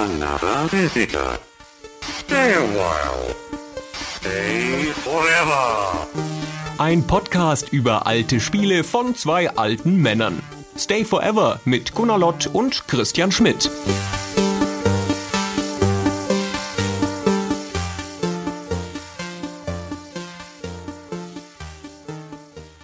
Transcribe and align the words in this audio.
another 0.00 0.66
visitor. 0.70 1.38
Stay 2.00 2.54
a 2.54 2.62
while. 2.62 3.34
Stay 3.92 4.92
forever. 5.04 6.06
Ein 6.78 7.06
Podcast 7.06 7.70
über 7.70 8.06
alte 8.06 8.40
Spiele 8.40 8.82
von 8.82 9.14
zwei 9.14 9.50
alten 9.50 9.96
Männern. 9.96 10.42
Stay 10.78 11.04
Forever 11.04 11.60
mit 11.66 11.94
Gunnar 11.94 12.18
Lott 12.18 12.46
und 12.46 12.88
Christian 12.88 13.30
Schmidt. 13.30 13.70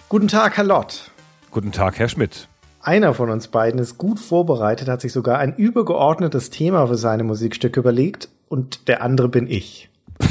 Guten 0.09 0.27
Tag, 0.27 0.57
Herr 0.57 0.65
Lott. 0.65 1.09
Guten 1.49 1.71
Tag, 1.71 1.97
Herr 1.97 2.09
Schmidt. 2.09 2.47
Einer 2.87 3.13
von 3.13 3.29
uns 3.29 3.49
beiden 3.49 3.81
ist 3.81 3.97
gut 3.97 4.17
vorbereitet, 4.17 4.87
hat 4.87 5.01
sich 5.01 5.11
sogar 5.11 5.39
ein 5.39 5.53
übergeordnetes 5.53 6.51
Thema 6.51 6.87
für 6.87 6.95
seine 6.95 7.25
Musikstücke 7.25 7.81
überlegt 7.81 8.29
und 8.47 8.87
der 8.87 9.01
andere 9.01 9.27
bin 9.27 9.45
ich. 9.45 9.89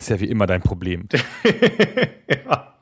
ist 0.00 0.10
ja 0.10 0.18
wie 0.18 0.28
immer 0.28 0.48
dein 0.48 0.60
Problem. 0.60 1.06
ja. 2.28 2.74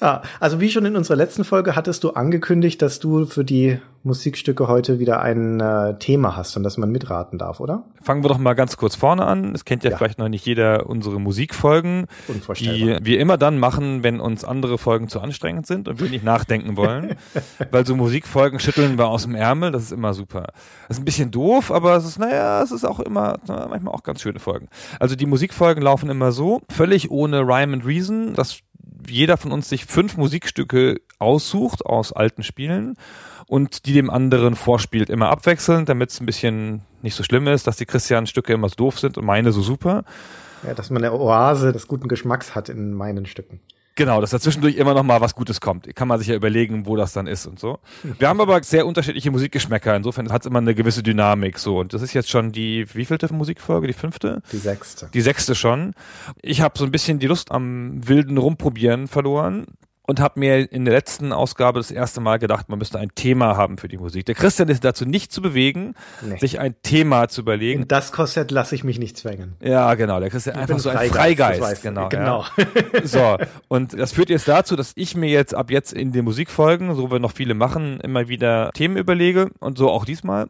Ja, 0.00 0.22
also 0.40 0.60
wie 0.60 0.70
schon 0.70 0.84
in 0.84 0.96
unserer 0.96 1.16
letzten 1.16 1.44
Folge 1.44 1.76
hattest 1.76 2.04
du 2.04 2.10
angekündigt, 2.10 2.82
dass 2.82 2.98
du 2.98 3.26
für 3.26 3.44
die 3.44 3.78
Musikstücke 4.06 4.68
heute 4.68 5.00
wieder 5.00 5.20
ein 5.20 5.58
äh, 5.60 5.98
Thema 5.98 6.36
hast 6.36 6.56
und 6.56 6.62
dass 6.62 6.78
man 6.78 6.90
mitraten 6.90 7.38
darf, 7.38 7.58
oder? 7.58 7.84
Fangen 8.00 8.22
wir 8.22 8.28
doch 8.28 8.38
mal 8.38 8.54
ganz 8.54 8.76
kurz 8.76 8.94
vorne 8.94 9.26
an. 9.26 9.52
Es 9.52 9.64
kennt 9.64 9.82
ja, 9.82 9.90
ja. 9.90 9.96
vielleicht 9.96 10.18
noch 10.18 10.28
nicht 10.28 10.46
jeder 10.46 10.86
unsere 10.86 11.20
Musikfolgen, 11.20 12.06
die 12.56 12.98
wir 13.02 13.18
immer 13.18 13.36
dann 13.36 13.58
machen, 13.58 14.04
wenn 14.04 14.20
uns 14.20 14.44
andere 14.44 14.78
Folgen 14.78 15.08
zu 15.08 15.20
anstrengend 15.20 15.66
sind 15.66 15.88
und 15.88 16.00
wir 16.00 16.08
nicht 16.08 16.24
nachdenken 16.24 16.76
wollen. 16.76 17.16
Weil 17.72 17.84
so 17.84 17.96
Musikfolgen 17.96 18.60
schütteln 18.60 18.96
wir 18.96 19.08
aus 19.08 19.24
dem 19.24 19.34
Ärmel, 19.34 19.72
das 19.72 19.82
ist 19.82 19.92
immer 19.92 20.14
super. 20.14 20.46
Das 20.86 20.98
ist 20.98 21.02
ein 21.02 21.04
bisschen 21.04 21.32
doof, 21.32 21.72
aber 21.72 21.96
es 21.96 22.04
ist, 22.04 22.18
naja, 22.18 22.62
es 22.62 22.70
ist 22.70 22.84
auch 22.84 23.00
immer, 23.00 23.38
na, 23.48 23.66
manchmal 23.68 23.92
auch 23.92 24.04
ganz 24.04 24.22
schöne 24.22 24.38
Folgen. 24.38 24.68
Also 25.00 25.16
die 25.16 25.26
Musikfolgen 25.26 25.82
laufen 25.82 26.10
immer 26.10 26.30
so, 26.30 26.60
völlig 26.70 27.10
ohne 27.10 27.40
Rhyme 27.40 27.74
and 27.74 27.84
Reason. 27.84 28.34
Das 28.34 28.60
jeder 29.08 29.36
von 29.36 29.52
uns 29.52 29.68
sich 29.68 29.86
fünf 29.86 30.16
Musikstücke 30.16 31.00
aussucht 31.18 31.84
aus 31.84 32.12
alten 32.12 32.42
Spielen 32.42 32.96
und 33.46 33.86
die 33.86 33.92
dem 33.92 34.10
anderen 34.10 34.56
vorspielt, 34.56 35.10
immer 35.10 35.28
abwechselnd, 35.30 35.88
damit 35.88 36.10
es 36.10 36.20
ein 36.20 36.26
bisschen 36.26 36.82
nicht 37.02 37.14
so 37.14 37.22
schlimm 37.22 37.46
ist, 37.46 37.66
dass 37.66 37.76
die 37.76 37.86
Christian-Stücke 37.86 38.52
immer 38.52 38.68
so 38.68 38.74
doof 38.74 38.98
sind 38.98 39.18
und 39.18 39.24
meine 39.24 39.52
so 39.52 39.62
super. 39.62 40.04
Ja, 40.66 40.74
dass 40.74 40.90
man 40.90 41.04
eine 41.04 41.12
Oase 41.12 41.72
des 41.72 41.86
guten 41.86 42.08
Geschmacks 42.08 42.54
hat 42.54 42.68
in 42.68 42.92
meinen 42.92 43.26
Stücken. 43.26 43.60
Genau, 43.96 44.20
dass 44.20 44.30
dazwischendurch 44.30 44.76
immer 44.76 44.92
noch 44.92 45.02
mal 45.02 45.22
was 45.22 45.34
Gutes 45.34 45.60
kommt. 45.60 45.94
Kann 45.96 46.06
man 46.06 46.18
sich 46.18 46.28
ja 46.28 46.34
überlegen, 46.34 46.84
wo 46.84 46.96
das 46.96 47.14
dann 47.14 47.26
ist 47.26 47.46
und 47.46 47.58
so. 47.58 47.78
Wir 48.18 48.28
haben 48.28 48.42
aber 48.42 48.62
sehr 48.62 48.86
unterschiedliche 48.86 49.30
Musikgeschmäcker. 49.30 49.96
Insofern 49.96 50.30
hat 50.30 50.42
es 50.42 50.46
immer 50.46 50.58
eine 50.58 50.74
gewisse 50.74 51.02
Dynamik 51.02 51.58
so. 51.58 51.78
Und 51.78 51.94
das 51.94 52.02
ist 52.02 52.12
jetzt 52.12 52.28
schon 52.28 52.52
die 52.52 52.86
wievielte 52.94 53.32
Musikfolge? 53.32 53.86
Die 53.86 53.94
fünfte? 53.94 54.42
Die 54.52 54.58
sechste. 54.58 55.08
Die 55.14 55.20
sechste 55.22 55.54
schon. 55.54 55.94
Ich 56.42 56.60
habe 56.60 56.78
so 56.78 56.84
ein 56.84 56.90
bisschen 56.90 57.18
die 57.18 57.26
Lust 57.26 57.50
am 57.50 58.06
wilden 58.06 58.36
Rumprobieren 58.36 59.08
verloren 59.08 59.66
und 60.06 60.20
habe 60.20 60.40
mir 60.40 60.70
in 60.72 60.84
der 60.84 60.94
letzten 60.94 61.32
Ausgabe 61.32 61.78
das 61.78 61.90
erste 61.90 62.20
Mal 62.20 62.38
gedacht, 62.38 62.68
man 62.68 62.78
müsste 62.78 62.98
ein 62.98 63.10
Thema 63.14 63.56
haben 63.56 63.78
für 63.78 63.88
die 63.88 63.98
Musik. 63.98 64.26
Der 64.26 64.34
Christian 64.34 64.68
ist 64.68 64.84
dazu 64.84 65.04
nicht 65.04 65.32
zu 65.32 65.42
bewegen, 65.42 65.94
nee. 66.22 66.38
sich 66.38 66.60
ein 66.60 66.74
Thema 66.82 67.28
zu 67.28 67.40
überlegen. 67.42 67.82
In 67.82 67.88
das 67.88 68.12
Korsett 68.12 68.50
lasse 68.50 68.74
ich 68.74 68.84
mich 68.84 68.98
nicht 68.98 69.16
zwängen. 69.16 69.56
Ja, 69.60 69.94
genau. 69.94 70.20
Der 70.20 70.30
Christian 70.30 70.56
ist 70.56 70.62
einfach 70.62 70.78
so 70.78 70.90
ein 70.90 71.08
Freigeist. 71.10 71.60
Freigeist 71.60 71.82
genau. 71.82 72.08
genau. 72.08 72.44
Ja. 72.56 73.04
so. 73.04 73.36
Und 73.68 73.98
das 73.98 74.12
führt 74.12 74.30
jetzt 74.30 74.48
dazu, 74.48 74.76
dass 74.76 74.92
ich 74.94 75.16
mir 75.16 75.28
jetzt 75.28 75.54
ab 75.54 75.70
jetzt 75.70 75.92
in 75.92 76.12
den 76.12 76.24
Musikfolgen, 76.24 76.94
so 76.94 77.10
wir 77.10 77.18
noch 77.18 77.32
viele 77.32 77.54
machen, 77.54 78.00
immer 78.00 78.28
wieder 78.28 78.70
Themen 78.72 78.96
überlege 78.96 79.50
und 79.58 79.78
so 79.78 79.90
auch 79.90 80.04
diesmal. 80.04 80.46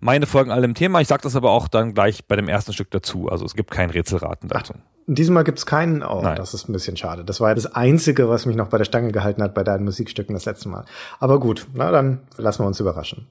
Meine 0.00 0.26
folgen 0.26 0.50
alle 0.50 0.64
im 0.64 0.74
Thema. 0.74 1.00
Ich 1.00 1.08
sage 1.08 1.22
das 1.22 1.36
aber 1.36 1.50
auch 1.50 1.68
dann 1.68 1.94
gleich 1.94 2.26
bei 2.26 2.36
dem 2.36 2.48
ersten 2.48 2.72
Stück 2.72 2.90
dazu. 2.90 3.28
Also 3.28 3.44
es 3.44 3.54
gibt 3.54 3.70
kein 3.70 3.90
Rätselraten 3.90 4.48
dazu. 4.48 4.74
Ach, 4.76 4.80
diesmal 5.06 5.44
gibt's 5.44 5.66
keinen. 5.66 6.02
Oh, 6.02 6.20
Nein. 6.22 6.36
das 6.36 6.54
ist 6.54 6.68
ein 6.68 6.72
bisschen 6.72 6.96
schade. 6.96 7.24
Das 7.24 7.40
war 7.40 7.50
ja 7.50 7.54
das 7.54 7.74
Einzige, 7.74 8.28
was 8.28 8.46
mich 8.46 8.56
noch 8.56 8.68
bei 8.68 8.78
der 8.78 8.84
Stange 8.84 9.12
gehalten 9.12 9.42
hat 9.42 9.54
bei 9.54 9.64
deinen 9.64 9.84
Musikstücken 9.84 10.34
das 10.34 10.44
letzte 10.44 10.68
Mal. 10.68 10.84
Aber 11.20 11.40
gut, 11.40 11.66
na 11.74 11.90
dann 11.90 12.20
lassen 12.36 12.62
wir 12.62 12.66
uns 12.66 12.80
überraschen. 12.80 13.28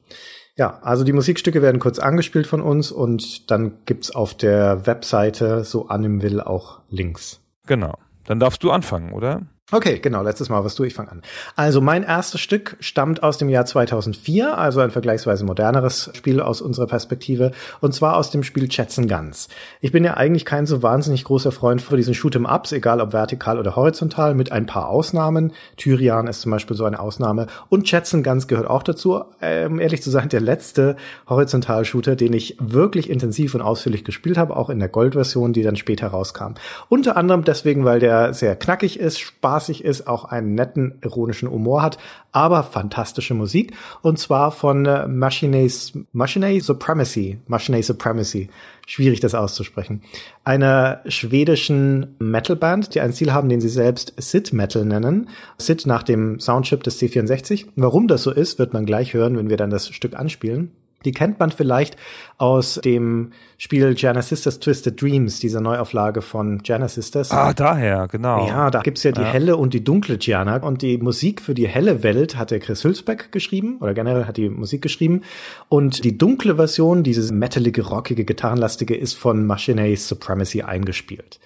Ja, 0.58 0.80
also 0.82 1.04
die 1.04 1.14
Musikstücke 1.14 1.62
werden 1.62 1.80
kurz 1.80 1.98
angespielt 2.00 2.46
von 2.46 2.62
uns 2.62 2.92
und 2.92 3.50
dann 3.50 3.80
gibt's 3.86 4.12
auf 4.12 4.34
der 4.34 4.86
Webseite 4.86 5.64
so 5.64 5.88
anim 5.88 6.22
will 6.22 6.42
auch 6.42 6.82
Links. 6.90 7.40
Genau. 7.68 7.98
Dann 8.26 8.40
darfst 8.40 8.64
du 8.64 8.72
anfangen, 8.72 9.14
oder? 9.14 9.44
Okay, 9.74 10.00
genau, 10.00 10.22
letztes 10.22 10.50
Mal 10.50 10.66
was 10.66 10.76
du, 10.76 10.84
ich 10.84 10.94
fange 10.94 11.12
an. 11.12 11.22
Also 11.56 11.80
mein 11.80 12.04
erstes 12.04 12.42
Stück 12.42 12.76
stammt 12.82 13.24
aus 13.24 13.38
dem 13.38 13.48
Jahr 13.48 13.66
2004, 13.66 14.58
also 14.58 14.82
ein 14.82 14.92
vergleichsweise 14.92 15.46
moderneres 15.46 16.12
Spiel 16.14 16.42
aus 16.42 16.60
unserer 16.60 16.88
Perspektive, 16.88 17.54
und 17.80 17.94
zwar 17.94 18.18
aus 18.18 18.32
dem 18.32 18.44
Spiel 18.44 18.68
Jetson 18.70 19.08
Guns. 19.08 19.48
Ich 19.80 19.94
bin 19.94 20.04
ja 20.04 20.16
eigentlich 20.16 20.44
kein 20.44 20.66
so 20.66 20.84
wahnsinnig 20.84 21.24
großer 21.24 21.54
Freund 21.54 21.82
von 21.82 21.96
diesen 21.96 22.14
Shoot'em-Ups, 22.14 22.74
egal 22.74 23.00
ob 23.00 23.14
vertikal 23.14 23.58
oder 23.58 23.78
horizontal, 23.78 24.36
mit 24.36 24.52
ein 24.52 24.66
paar 24.66 24.90
Ausnahmen. 24.90 25.54
Tyrian 25.78 26.28
ist 26.28 26.42
zum 26.42 26.52
Beispiel 26.52 26.76
so 26.76 26.84
eine 26.84 27.00
Ausnahme 27.00 27.48
und 27.70 27.90
Jetson 27.90 28.24
Guns 28.24 28.50
gehört 28.50 28.70
auch 28.70 28.84
dazu. 28.84 29.24
Ähm, 29.42 29.80
ehrlich 29.80 30.04
zu 30.04 30.10
sein, 30.10 30.28
der 30.28 30.42
letzte 30.42 30.98
Horizontal-Shooter, 31.30 32.18
den 32.18 32.34
ich 32.34 32.58
wirklich 32.60 33.10
intensiv 33.10 33.56
und 33.56 33.62
ausführlich 33.62 34.04
gespielt 34.04 34.38
habe, 34.38 34.58
auch 34.58 34.70
in 34.70 34.80
der 34.80 34.90
Gold-Version, 34.90 35.54
die 35.54 35.64
dann 35.64 35.78
später 35.78 36.08
rauskam. 36.08 36.56
Unter 36.90 37.16
anderem 37.16 37.46
deswegen, 37.46 37.86
weil 37.86 38.02
der 38.02 38.34
sehr 38.34 38.58
knackig 38.58 39.00
ist, 39.00 39.22
Spaß 39.22 39.61
spaßig 39.62 39.84
ist, 39.84 40.08
auch 40.08 40.26
einen 40.26 40.56
netten 40.56 40.96
ironischen 41.04 41.50
Humor 41.50 41.82
hat, 41.84 41.98
aber 42.32 42.64
fantastische 42.64 43.34
Musik 43.34 43.74
und 44.02 44.18
zwar 44.18 44.52
von 44.52 44.86
äh, 44.86 45.08
Machines 45.08 45.94
Machine 46.12 46.60
Supremacy, 46.62 47.40
Machine 47.48 47.84
Supremacy. 47.84 48.50
Schwierig 48.88 49.20
das 49.20 49.36
auszusprechen. 49.36 50.02
Einer 50.44 51.02
schwedischen 51.06 52.16
Metalband, 52.20 52.94
die 52.96 53.00
einen 53.00 53.14
Stil 53.14 53.32
haben, 53.32 53.48
den 53.48 53.62
sie 53.62 53.70
selbst 53.70 54.14
Sid 54.18 54.52
Metal 54.54 54.84
nennen. 54.84 55.30
Sid 55.58 55.86
nach 55.86 56.04
dem 56.04 56.40
Soundchip 56.40 56.84
des 56.84 57.00
C64. 57.00 57.68
Warum 57.76 58.08
das 58.08 58.24
so 58.24 58.32
ist, 58.32 58.60
wird 58.60 58.74
man 58.74 58.86
gleich 58.86 59.14
hören, 59.14 59.38
wenn 59.38 59.50
wir 59.50 59.58
dann 59.58 59.70
das 59.70 59.88
Stück 59.88 60.16
anspielen. 60.16 60.72
Die 61.06 61.12
kennt 61.12 61.40
man 61.40 61.52
vielleicht 61.52 61.98
aus 62.38 62.80
dem 62.84 63.32
Spiel 63.58 63.94
Genesis 63.94 64.44
Twisted 64.60 65.02
Dreams, 65.02 65.40
dieser 65.40 65.62
Neuauflage 65.62 66.22
von 66.22 66.60
Genesis. 66.60 67.12
Ah, 67.32 67.54
daher, 67.54 68.08
genau. 68.08 68.48
Ja, 68.48 68.70
da 68.70 68.82
gibt's 68.82 69.04
ja 69.04 69.12
die 69.12 69.22
ja. 69.22 69.28
helle 69.28 69.58
und 69.58 69.74
die 69.74 69.84
dunkle 69.84 70.18
Gianna. 70.18 70.58
Und 70.58 70.82
die 70.82 70.98
Musik 70.98 71.42
für 71.42 71.54
die 71.54 71.68
helle 71.68 72.04
Welt 72.04 72.38
hat 72.38 72.52
der 72.52 72.60
Chris 72.60 72.84
Hülsbeck 72.84 73.32
geschrieben, 73.32 73.78
oder 73.80 73.94
generell 73.94 74.26
hat 74.26 74.38
die 74.38 74.50
Musik 74.50 74.82
geschrieben. 74.82 75.22
Und 75.70 76.04
die 76.04 76.18
dunkle 76.18 76.56
Version, 76.56 77.04
dieses 77.04 77.32
metalige, 77.32 77.84
rockige, 77.84 78.26
gitarrenlastige, 78.26 78.96
ist 78.96 79.14
von 79.14 79.46
Machine's 79.46 80.08
Supremacy 80.08 80.62
eingespielt. 80.62 81.40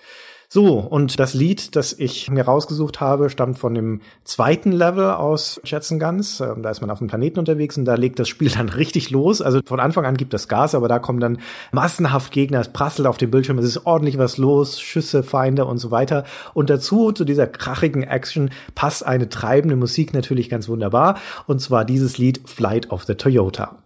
So, 0.50 0.80
und 0.80 1.20
das 1.20 1.34
Lied, 1.34 1.76
das 1.76 1.94
ich 1.94 2.30
mir 2.30 2.46
rausgesucht 2.46 3.02
habe, 3.02 3.30
stammt 3.30 3.58
von 3.58 3.74
dem 3.74 4.02
zweiten 4.24 4.72
Level 4.72 5.12
aus 5.12 5.60
Jetson 5.64 6.00
Guns. 6.00 6.40
Ähm, 6.40 6.62
da 6.62 6.70
ist 6.70 6.82
man 6.82 6.90
auf 6.92 7.00
dem 7.00 7.08
Planeten 7.08 7.40
unterwegs 7.40 7.78
und 7.78 7.86
da 7.86 7.96
legt 7.96 8.20
das 8.20 8.30
Spiel 8.30 8.50
dann 8.56 8.70
richtig 8.70 9.10
los. 9.10 9.42
Also 9.42 9.60
von 9.66 9.80
Anfang 9.80 10.06
an 10.06 10.18
gibt 10.18 10.34
das 10.34 10.48
Gas, 10.48 10.76
aber 10.76 10.88
da 10.88 11.00
kommen 11.00 11.20
dann 11.20 11.40
massenhaft 11.72 12.32
Gegner, 12.32 12.60
es 12.60 12.70
prasselt 12.70 13.08
auf 13.08 13.18
dem 13.18 13.32
Bildschirm, 13.32 13.58
es 13.58 13.66
ist 13.66 13.86
ordentlich 13.86 14.18
was 14.18 14.38
los, 14.38 14.80
Schüsse, 14.80 15.24
Feinde 15.24 15.66
und 15.66 15.78
so 15.78 15.92
weiter. 15.92 16.26
Und 16.54 16.70
dazu, 16.70 17.12
zu 17.12 17.26
dieser 17.26 17.48
krachigen 17.48 18.04
Action, 18.04 18.52
passt 18.76 19.06
eine 19.06 19.30
treibende 19.30 19.76
Musik 19.76 20.14
natürlich 20.14 20.50
ganz 20.50 20.68
wunderbar. 20.68 21.18
Und 21.48 21.60
zwar 21.60 21.86
dieses 21.86 22.18
Lied 22.18 22.42
Flight 22.46 22.92
of 22.92 23.04
the 23.04 23.16
Toyota. 23.16 23.78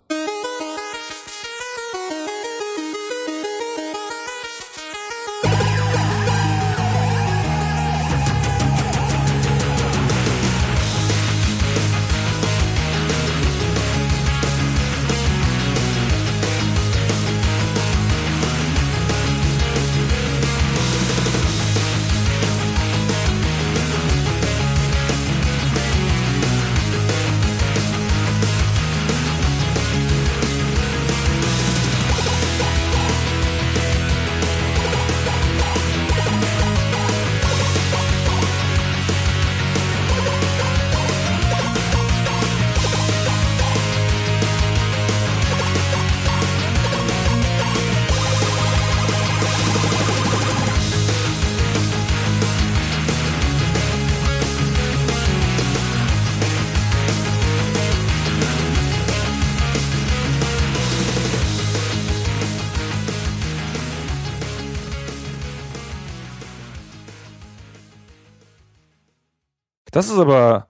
Das 69.99 70.09
ist 70.09 70.17
aber 70.17 70.67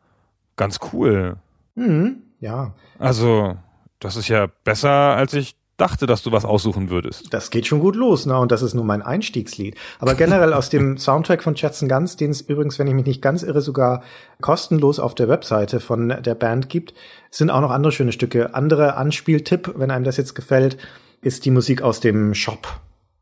ganz 0.56 0.80
cool. 0.92 1.36
Mhm, 1.76 2.24
ja. 2.40 2.74
Also, 2.98 3.58
das 4.00 4.16
ist 4.16 4.28
ja 4.28 4.48
besser, 4.64 4.90
als 4.90 5.36
ich 5.36 5.56
dachte, 5.78 6.08
dass 6.08 6.24
du 6.24 6.32
was 6.32 6.46
aussuchen 6.46 6.90
würdest. 6.90 7.32
Das 7.32 7.52
geht 7.52 7.68
schon 7.68 7.80
gut 7.80 7.96
los, 7.96 8.26
ne? 8.26 8.40
Und 8.40 8.52
das 8.52 8.64
ist 8.64 8.74
nur 8.74 8.86
mein 8.86 9.04
Einstiegslied. 9.04 9.76
Aber 10.00 10.16
generell 10.16 10.52
aus 10.52 10.72
dem 10.72 10.98
Soundtrack 10.98 11.44
von 11.44 11.54
Jetson 11.54 11.88
Guns, 11.88 12.18
den 12.18 12.32
es 12.32 12.42
übrigens, 12.42 12.80
wenn 12.80 12.88
ich 12.88 12.96
mich 12.96 13.06
nicht 13.06 13.22
ganz 13.22 13.44
irre, 13.44 13.62
sogar 13.62 14.02
kostenlos 14.42 14.98
auf 14.98 15.14
der 15.14 15.30
Webseite 15.30 15.80
von 15.80 16.10
der 16.10 16.34
Band 16.34 16.68
gibt, 16.68 16.96
sind 17.30 17.52
auch 17.52 17.62
noch 17.62 17.70
andere 17.70 17.92
schöne 17.92 18.14
Stücke. 18.14 18.56
Andere 18.56 18.98
Anspieltipp, 18.98 19.76
wenn 19.76 19.92
einem 19.92 20.06
das 20.06 20.18
jetzt 20.18 20.34
gefällt, 20.34 20.80
ist 21.22 21.46
die 21.46 21.52
Musik 21.52 21.84
aus 21.84 22.00
dem 22.00 22.34
Shop 22.34 22.80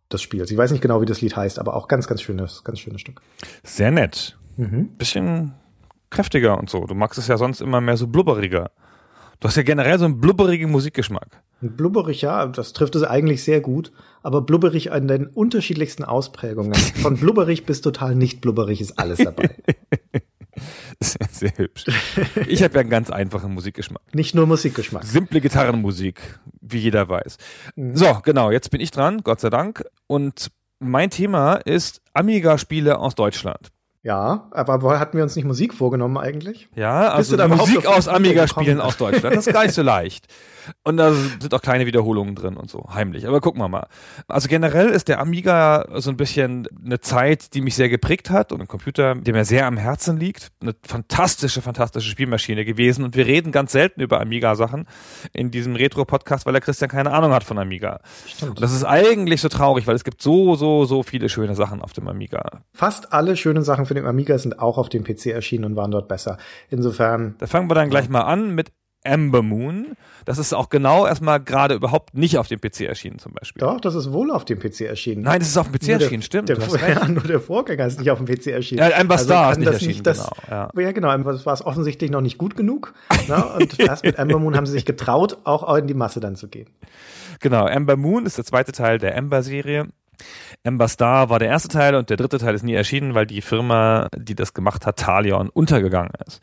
des 0.09 0.21
Spiels. 0.21 0.51
Ich 0.51 0.57
weiß 0.57 0.71
nicht 0.71 0.80
genau, 0.80 1.01
wie 1.01 1.06
das 1.06 1.19
Lied 1.19 1.36
heißt, 1.36 1.59
aber 1.59 1.75
auch 1.75 1.89
ganz, 1.89 2.07
ganz 2.07 2.21
schönes, 2.21 2.63
ganz 2.63 2.80
schönes 2.80 3.01
Stück. 3.01 3.21
Sehr 3.63 3.92
nett. 3.92 4.38
Mhm. 4.56 4.88
Bisschen 4.98 5.54
kräftiger 6.09 6.57
und 6.57 6.69
so. 6.69 6.86
Du 6.86 6.95
magst 6.95 7.18
es 7.19 7.27
ja 7.27 7.38
sonst 7.38 7.62
immer 7.62 7.81
mehr 7.81 7.98
so 7.98 8.07
blubberiger. 8.07 8.71
Du 9.39 9.48
hast 9.48 9.56
ja 9.56 9.63
generell 9.63 10.00
so 10.00 10.06
einen 10.06 10.19
blubberigen 10.19 10.71
Musikgeschmack. 10.71 11.44
Blubberig, 11.62 12.21
ja, 12.21 12.48
das 12.48 12.74
trifft 12.74 12.95
es 12.95 13.04
eigentlich 13.04 13.44
sehr 13.44 13.62
gut. 13.62 13.92
Aber 14.24 14.42
blubberig 14.42 14.92
an 14.92 15.07
den 15.07 15.27
unterschiedlichsten 15.27 16.04
Ausprägungen. 16.04 16.74
Von 16.74 17.18
blubberig 17.19 17.65
bis 17.65 17.81
total 17.81 18.15
nicht 18.15 18.42
blubberig 18.42 18.81
ist 18.81 18.98
alles 18.98 19.19
dabei. 19.19 19.56
Sehr, 21.00 21.27
sehr 21.31 21.57
hübsch. 21.57 21.86
Ich 22.48 22.63
habe 22.63 22.74
ja 22.74 22.80
einen 22.81 22.89
ganz 22.89 23.12
einfachen 23.12 23.54
Musikgeschmack. 23.54 24.01
Nicht 24.15 24.33
nur 24.33 24.48
Musikgeschmack. 24.48 25.04
Simple 25.04 25.42
Gitarrenmusik, 25.42 26.39
wie 26.62 26.80
jeder 26.80 27.07
weiß. 27.07 27.38
Mhm. 27.75 27.95
So, 27.95 28.21
genau, 28.24 28.50
jetzt 28.50 28.71
bin 28.71 28.81
ich 28.81 28.89
dran, 28.89 29.21
Gott 29.24 29.39
sei 29.39 29.51
Dank. 29.51 29.86
Und 30.07 30.50
mein 30.80 31.12
Thema 31.12 31.56
ist 31.56 32.01
Amiga-Spiele 32.13 32.98
aus 32.98 33.13
Deutschland. 33.13 33.69
Ja, 34.07 34.48
aber 34.51 35.01
hatten 35.01 35.18
wir 35.18 35.24
uns 35.25 35.36
nicht 35.36 35.44
Musik 35.44 35.74
vorgenommen 35.74 36.15
eigentlich? 36.15 36.69
Ja, 36.75 37.09
also 37.09 37.36
Musik 37.50 37.86
aus 37.86 38.07
Amiga-Spielen 38.07 38.80
aus 38.80 38.95
Deutschland. 38.95 39.36
Das 39.36 39.45
ist 39.45 39.54
gar 39.54 39.63
nicht 39.63 39.74
so 39.74 39.81
leicht. 39.81 40.27
Und 40.83 40.98
da 40.98 41.13
sind 41.13 41.54
auch 41.54 41.62
kleine 41.62 41.86
Wiederholungen 41.86 42.36
drin 42.36 42.56
und 42.57 42.69
so, 42.69 42.86
heimlich. 42.94 43.27
Aber 43.27 43.42
gucken 43.42 43.62
wir 43.62 43.68
mal. 43.68 43.88
Also 44.27 44.48
generell 44.48 44.89
ist 44.89 45.07
der 45.07 45.19
Amiga 45.19 45.86
so 45.95 46.09
ein 46.09 46.18
bisschen 46.18 46.68
eine 46.86 47.00
Zeit, 47.00 47.54
die 47.54 47.62
mich 47.62 47.75
sehr 47.75 47.89
geprägt 47.89 48.30
hat 48.30 48.51
und 48.51 48.62
ein 48.62 48.68
Computer, 48.68 49.15
der 49.15 49.33
mir 49.33 49.45
sehr 49.45 49.65
am 49.65 49.77
Herzen 49.77 50.18
liegt. 50.18 50.51
Eine 50.62 50.74
fantastische, 50.86 51.62
fantastische 51.62 52.09
Spielmaschine 52.09 52.65
gewesen. 52.65 53.04
Und 53.04 53.15
wir 53.15 53.25
reden 53.25 53.51
ganz 53.51 53.71
selten 53.71 54.01
über 54.01 54.21
Amiga-Sachen 54.21 54.88
in 55.33 55.51
diesem 55.51 55.75
Retro-Podcast, 55.75 56.45
weil 56.45 56.54
der 56.54 56.62
Christian 56.62 56.89
keine 56.89 57.12
Ahnung 57.12 57.33
hat 57.33 57.44
von 57.44 57.57
Amiga. 57.57 58.00
Stimmt. 58.25 58.51
Und 58.51 58.62
das 58.62 58.74
ist 58.74 58.83
eigentlich 58.83 59.42
so 59.42 59.50
traurig, 59.50 59.88
weil 59.88 59.95
es 59.95 60.04
gibt 60.04 60.21
so, 60.21 60.56
so, 60.56 60.86
so 60.86 61.04
viele 61.04 61.30
schöne 61.30 61.56
Sachen 61.56 61.81
auf 61.81 61.94
dem 61.94 62.07
Amiga. 62.07 62.62
Fast 62.74 63.13
alle 63.13 63.36
schönen 63.36 63.63
Sachen 63.63 63.86
für 63.86 63.96
den 63.97 64.07
Amiga 64.07 64.38
sind 64.38 64.59
auch 64.59 64.77
auf 64.77 64.89
dem 64.89 65.03
PC 65.03 65.27
erschienen 65.27 65.65
und 65.65 65.75
waren 65.75 65.91
dort 65.91 66.07
besser. 66.07 66.38
Insofern. 66.69 67.35
Da 67.39 67.47
fangen 67.47 67.69
wir 67.69 67.75
dann 67.75 67.89
gleich 67.89 68.09
mal 68.09 68.21
an 68.21 68.55
mit 68.55 68.71
Amber 69.07 69.41
Moon. 69.41 69.94
Das 70.25 70.38
ist 70.38 70.53
auch 70.53 70.69
genau 70.69 71.07
erstmal 71.07 71.39
gerade 71.41 71.75
überhaupt 71.75 72.13
nicht 72.13 72.38
auf 72.38 72.47
dem 72.47 72.59
PC 72.59 72.81
erschienen 72.81 73.19
zum 73.19 73.33
Beispiel. 73.33 73.59
Doch, 73.59 73.79
das 73.79 73.95
ist 73.95 74.11
wohl 74.11 74.31
auf 74.31 74.44
dem 74.44 74.59
PC 74.59 74.81
erschienen. 74.81 75.21
Nein, 75.23 75.39
das 75.39 75.49
ist 75.49 75.57
auf 75.57 75.71
dem 75.71 75.79
PC 75.79 75.88
nur 75.88 75.94
erschienen, 76.01 76.19
der, 76.19 76.25
stimmt. 76.25 76.49
Der, 76.49 76.57
ja, 76.89 77.07
nur 77.07 77.23
der 77.23 77.39
Vorgänger 77.39 77.85
ist 77.85 77.99
nicht 77.99 78.11
auf 78.11 78.17
dem 78.21 78.27
PC 78.27 78.47
erschienen. 78.47 78.79
Ja, 78.79 78.97
Amber 78.97 79.15
also 79.15 79.25
Star 79.25 79.51
ist 79.51 79.59
nicht 79.59 79.67
erschienen, 79.67 79.91
nicht 79.91 80.05
das, 80.05 80.17
genau. 80.17 80.31
Ja. 80.49 80.81
ja, 80.81 80.91
genau. 80.91 81.17
Das 81.17 81.45
war 81.45 81.53
es 81.53 81.65
offensichtlich 81.65 82.11
noch 82.11 82.21
nicht 82.21 82.38
gut 82.38 82.57
genug. 82.57 82.94
ne? 83.27 83.45
Und 83.55 83.79
erst 83.79 84.03
mit 84.03 84.19
Amber 84.19 84.39
Moon 84.39 84.55
haben 84.55 84.65
sie 84.65 84.73
sich 84.73 84.85
getraut, 84.85 85.38
auch 85.45 85.75
in 85.77 85.88
die 85.88 85.94
Masse 85.94 86.19
dann 86.19 86.35
zu 86.35 86.47
gehen. 86.47 86.69
Genau, 87.39 87.65
Amber 87.65 87.95
Moon 87.95 88.25
ist 88.25 88.38
der 88.38 88.45
zweite 88.45 88.71
Teil 88.71 88.97
der 88.97 89.17
Amber-Serie. 89.17 89.88
Ember 90.63 90.87
Star 90.87 91.29
war 91.29 91.39
der 91.39 91.49
erste 91.49 91.69
Teil 91.69 91.95
und 91.95 92.09
der 92.09 92.17
dritte 92.17 92.39
Teil 92.39 92.55
ist 92.55 92.63
nie 92.63 92.73
erschienen, 92.73 93.13
weil 93.13 93.25
die 93.25 93.41
Firma, 93.41 94.07
die 94.15 94.35
das 94.35 94.53
gemacht 94.53 94.85
hat, 94.85 94.97
Talion, 94.97 95.49
untergegangen 95.49 96.11
ist 96.25 96.41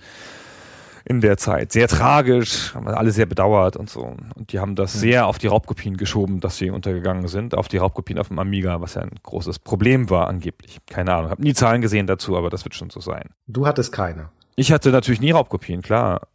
in 1.05 1.21
der 1.21 1.37
Zeit. 1.37 1.73
Sehr 1.73 1.87
tragisch, 1.87 2.75
haben 2.75 2.89
alle 2.89 3.11
sehr 3.11 3.27
bedauert 3.27 3.77
und 3.77 3.91
so. 3.91 4.17
Und 4.35 4.53
die 4.53 4.59
haben 4.59 4.75
das 4.75 4.95
sehr 4.95 5.27
auf 5.27 5.39
die 5.39 5.47
Raubkopien 5.47 5.97
geschoben, 5.97 6.41
dass 6.41 6.57
sie 6.57 6.71
untergegangen 6.71 7.29
sind, 7.29 7.55
auf 7.55 7.69
die 7.69 7.77
Raubkopien 7.77 8.19
auf 8.19 8.29
dem 8.29 8.39
Amiga, 8.39 8.81
was 8.81 8.95
ja 8.95 9.03
ein 9.03 9.11
großes 9.23 9.59
Problem 9.59 10.09
war 10.09 10.29
angeblich. 10.29 10.79
Keine 10.89 11.15
Ahnung, 11.15 11.31
habe 11.31 11.43
nie 11.43 11.55
Zahlen 11.55 11.83
gesehen 11.83 12.07
dazu, 12.07 12.37
aber 12.37 12.49
das 12.51 12.65
wird 12.65 12.75
schon 12.75 12.91
so 12.91 13.01
sein. 13.01 13.31
Du 13.47 13.67
hattest 13.67 13.93
keine. 13.93 14.31
Ich 14.57 14.73
hatte 14.73 14.91
natürlich 14.91 15.21
nie 15.21 15.33
Raubkopien, 15.33 15.83
klar. 15.83 16.29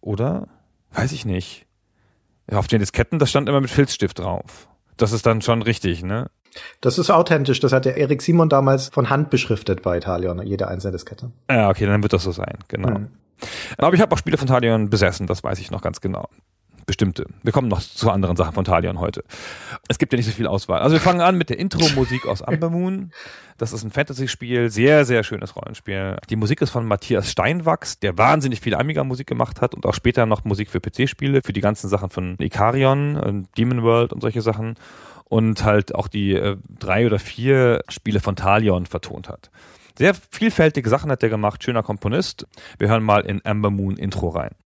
Oder? 0.00 0.48
Weiß 0.92 1.12
ich 1.12 1.24
nicht. 1.24 1.66
Auf 2.50 2.66
den 2.66 2.80
Disketten, 2.80 3.20
das 3.20 3.30
stand 3.30 3.48
immer 3.48 3.60
mit 3.60 3.70
Filzstift 3.70 4.18
drauf. 4.18 4.68
Das 4.96 5.12
ist 5.12 5.24
dann 5.24 5.40
schon 5.40 5.62
richtig, 5.62 6.02
ne? 6.02 6.30
Das 6.80 6.98
ist 6.98 7.10
authentisch. 7.10 7.60
Das 7.60 7.72
hat 7.72 7.84
der 7.84 7.96
Erik 7.96 8.22
Simon 8.22 8.48
damals 8.48 8.88
von 8.88 9.10
Hand 9.10 9.30
beschriftet 9.30 9.82
bei 9.82 9.96
Italion, 9.96 10.44
jede 10.46 10.68
einzelne 10.68 10.92
Diskette. 10.92 11.30
Ja, 11.50 11.68
okay, 11.70 11.86
dann 11.86 12.02
wird 12.02 12.12
das 12.12 12.24
so 12.24 12.32
sein, 12.32 12.58
genau. 12.68 12.98
Mhm. 12.98 13.08
Aber 13.78 13.94
ich 13.94 14.00
habe 14.00 14.12
auch 14.14 14.18
Spiele 14.18 14.36
von 14.36 14.48
Talion 14.48 14.90
besessen, 14.90 15.26
das 15.26 15.42
weiß 15.42 15.58
ich 15.60 15.70
noch 15.70 15.82
ganz 15.82 16.00
genau. 16.00 16.28
Bestimmte. 16.86 17.26
Wir 17.44 17.52
kommen 17.52 17.68
noch 17.68 17.80
zu 17.80 18.10
anderen 18.10 18.34
Sachen 18.34 18.52
von 18.52 18.64
Talion 18.64 18.98
heute. 18.98 19.22
Es 19.86 19.98
gibt 19.98 20.12
ja 20.12 20.16
nicht 20.16 20.26
so 20.26 20.32
viel 20.32 20.48
Auswahl. 20.48 20.80
Also 20.80 20.94
wir 20.94 21.00
fangen 21.00 21.20
an 21.20 21.38
mit 21.38 21.48
der 21.48 21.60
Intro-Musik 21.60 22.26
aus 22.26 22.42
Amber 22.42 22.68
Moon. 22.70 23.12
Das 23.58 23.72
ist 23.72 23.84
ein 23.84 23.92
Fantasy-Spiel, 23.92 24.70
sehr, 24.70 25.04
sehr 25.04 25.22
schönes 25.22 25.54
Rollenspiel. 25.54 26.16
Die 26.30 26.34
Musik 26.34 26.60
ist 26.62 26.70
von 26.70 26.84
Matthias 26.86 27.30
Steinwachs, 27.30 28.00
der 28.00 28.18
wahnsinnig 28.18 28.60
viel 28.60 28.74
Amiga-Musik 28.74 29.28
gemacht 29.28 29.60
hat 29.60 29.74
und 29.74 29.86
auch 29.86 29.94
später 29.94 30.26
noch 30.26 30.44
Musik 30.44 30.68
für 30.68 30.80
PC-Spiele, 30.80 31.42
für 31.44 31.52
die 31.52 31.60
ganzen 31.60 31.88
Sachen 31.88 32.10
von 32.10 32.34
Ikarion, 32.40 33.46
Demon 33.56 33.84
World 33.84 34.12
und 34.12 34.20
solche 34.20 34.42
Sachen. 34.42 34.74
Und 35.30 35.64
halt 35.64 35.94
auch 35.94 36.08
die 36.08 36.34
äh, 36.34 36.56
drei 36.68 37.06
oder 37.06 37.20
vier 37.20 37.82
Spiele 37.88 38.20
von 38.20 38.34
Talion 38.36 38.84
vertont 38.84 39.28
hat. 39.28 39.50
Sehr 39.96 40.12
vielfältige 40.12 40.90
Sachen 40.90 41.10
hat 41.10 41.22
er 41.22 41.28
gemacht, 41.28 41.62
schöner 41.62 41.84
Komponist. 41.84 42.46
Wir 42.78 42.88
hören 42.88 43.04
mal 43.04 43.20
in 43.24 43.40
Amber 43.44 43.70
Moon 43.70 43.96
Intro 43.96 44.28
rein. 44.28 44.56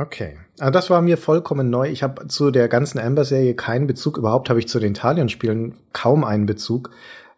Okay. 0.00 0.38
Also 0.58 0.70
das 0.70 0.88
war 0.88 1.02
mir 1.02 1.18
vollkommen 1.18 1.68
neu. 1.68 1.90
Ich 1.90 2.02
habe 2.02 2.26
zu 2.26 2.50
der 2.50 2.68
ganzen 2.68 2.98
Amber-Serie 2.98 3.54
keinen 3.54 3.86
Bezug. 3.86 4.16
Überhaupt 4.16 4.48
habe 4.48 4.58
ich 4.58 4.66
zu 4.66 4.80
den 4.80 4.94
Talion-Spielen 4.94 5.74
kaum 5.92 6.24
einen 6.24 6.46
Bezug. 6.46 6.90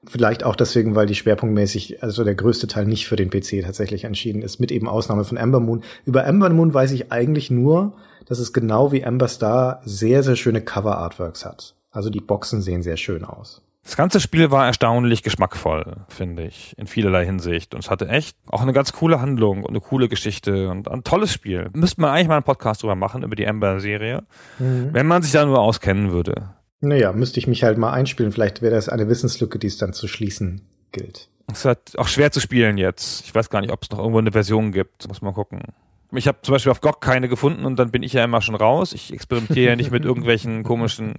Vielleicht 0.04 0.44
auch 0.44 0.54
deswegen, 0.54 0.94
weil 0.94 1.06
die 1.06 1.16
schwerpunktmäßig, 1.16 2.04
also 2.04 2.22
der 2.22 2.36
größte 2.36 2.68
Teil 2.68 2.86
nicht 2.86 3.08
für 3.08 3.16
den 3.16 3.30
PC 3.30 3.62
tatsächlich 3.64 4.04
entschieden 4.04 4.42
ist, 4.42 4.60
mit 4.60 4.70
eben 4.70 4.88
Ausnahme 4.88 5.24
von 5.24 5.38
Amber 5.38 5.58
Moon. 5.58 5.82
Über 6.04 6.24
Amber 6.24 6.50
Moon 6.50 6.72
weiß 6.72 6.92
ich 6.92 7.10
eigentlich 7.10 7.50
nur, 7.50 7.94
dass 8.26 8.38
es 8.38 8.52
genau 8.52 8.92
wie 8.92 9.04
Amber 9.04 9.26
Star 9.26 9.80
sehr, 9.84 10.22
sehr 10.22 10.36
schöne 10.36 10.60
Cover-Artworks 10.60 11.44
hat. 11.44 11.74
Also 11.90 12.10
die 12.10 12.20
Boxen 12.20 12.62
sehen 12.62 12.84
sehr 12.84 12.96
schön 12.96 13.24
aus. 13.24 13.62
Das 13.84 13.96
ganze 13.96 14.20
Spiel 14.20 14.50
war 14.52 14.66
erstaunlich 14.66 15.22
geschmackvoll, 15.24 15.96
finde 16.08 16.44
ich, 16.44 16.72
in 16.78 16.86
vielerlei 16.86 17.24
Hinsicht. 17.24 17.74
Und 17.74 17.82
es 17.82 17.90
hatte 17.90 18.08
echt 18.08 18.36
auch 18.46 18.62
eine 18.62 18.72
ganz 18.72 18.92
coole 18.92 19.20
Handlung 19.20 19.64
und 19.64 19.70
eine 19.70 19.80
coole 19.80 20.08
Geschichte 20.08 20.68
und 20.68 20.88
ein 20.88 21.02
tolles 21.02 21.32
Spiel. 21.32 21.68
Müsste 21.72 22.00
man 22.00 22.10
eigentlich 22.10 22.28
mal 22.28 22.36
einen 22.36 22.44
Podcast 22.44 22.82
drüber 22.82 22.94
machen, 22.94 23.24
über 23.24 23.34
die 23.34 23.46
Amber-Serie, 23.46 24.22
mhm. 24.60 24.90
wenn 24.92 25.06
man 25.06 25.22
sich 25.22 25.32
da 25.32 25.44
nur 25.44 25.58
auskennen 25.58 26.12
würde. 26.12 26.50
Naja, 26.80 27.12
müsste 27.12 27.40
ich 27.40 27.48
mich 27.48 27.64
halt 27.64 27.76
mal 27.76 27.92
einspielen. 27.92 28.32
Vielleicht 28.32 28.62
wäre 28.62 28.74
das 28.74 28.88
eine 28.88 29.08
Wissenslücke, 29.08 29.58
die 29.58 29.66
es 29.68 29.78
dann 29.78 29.92
zu 29.92 30.06
schließen 30.06 30.62
gilt. 30.92 31.28
Es 31.50 31.60
ist 31.60 31.64
halt 31.64 31.98
auch 31.98 32.08
schwer 32.08 32.30
zu 32.30 32.40
spielen 32.40 32.78
jetzt. 32.78 33.24
Ich 33.24 33.34
weiß 33.34 33.50
gar 33.50 33.60
nicht, 33.60 33.72
ob 33.72 33.82
es 33.82 33.90
noch 33.90 33.98
irgendwo 33.98 34.18
eine 34.18 34.32
Version 34.32 34.72
gibt. 34.72 35.08
Muss 35.08 35.22
man 35.22 35.34
gucken. 35.34 35.60
Ich 36.12 36.28
habe 36.28 36.38
zum 36.42 36.52
Beispiel 36.52 36.70
auf 36.70 36.80
GOG 36.80 37.00
keine 37.00 37.28
gefunden 37.28 37.64
und 37.64 37.78
dann 37.78 37.90
bin 37.90 38.02
ich 38.02 38.12
ja 38.12 38.22
immer 38.22 38.42
schon 38.42 38.54
raus. 38.54 38.92
Ich 38.92 39.12
experimentiere 39.12 39.70
ja 39.70 39.76
nicht 39.76 39.90
mit 39.90 40.04
irgendwelchen 40.04 40.62
komischen 40.62 41.14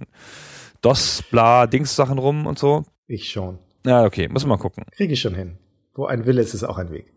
DOS-Bla-Dings-Sachen 0.84 2.18
rum 2.18 2.46
und 2.46 2.58
so. 2.58 2.84
Ich 3.06 3.30
schon. 3.30 3.58
Ja, 3.86 4.04
okay, 4.04 4.28
muss 4.28 4.44
mal 4.46 4.58
gucken. 4.58 4.84
Kriege 4.92 5.14
ich 5.14 5.20
schon 5.20 5.34
hin. 5.34 5.58
Wo 5.94 6.06
ein 6.06 6.26
Wille 6.26 6.42
ist, 6.42 6.54
ist 6.54 6.64
auch 6.64 6.78
ein 6.78 6.90
Weg. 6.90 7.12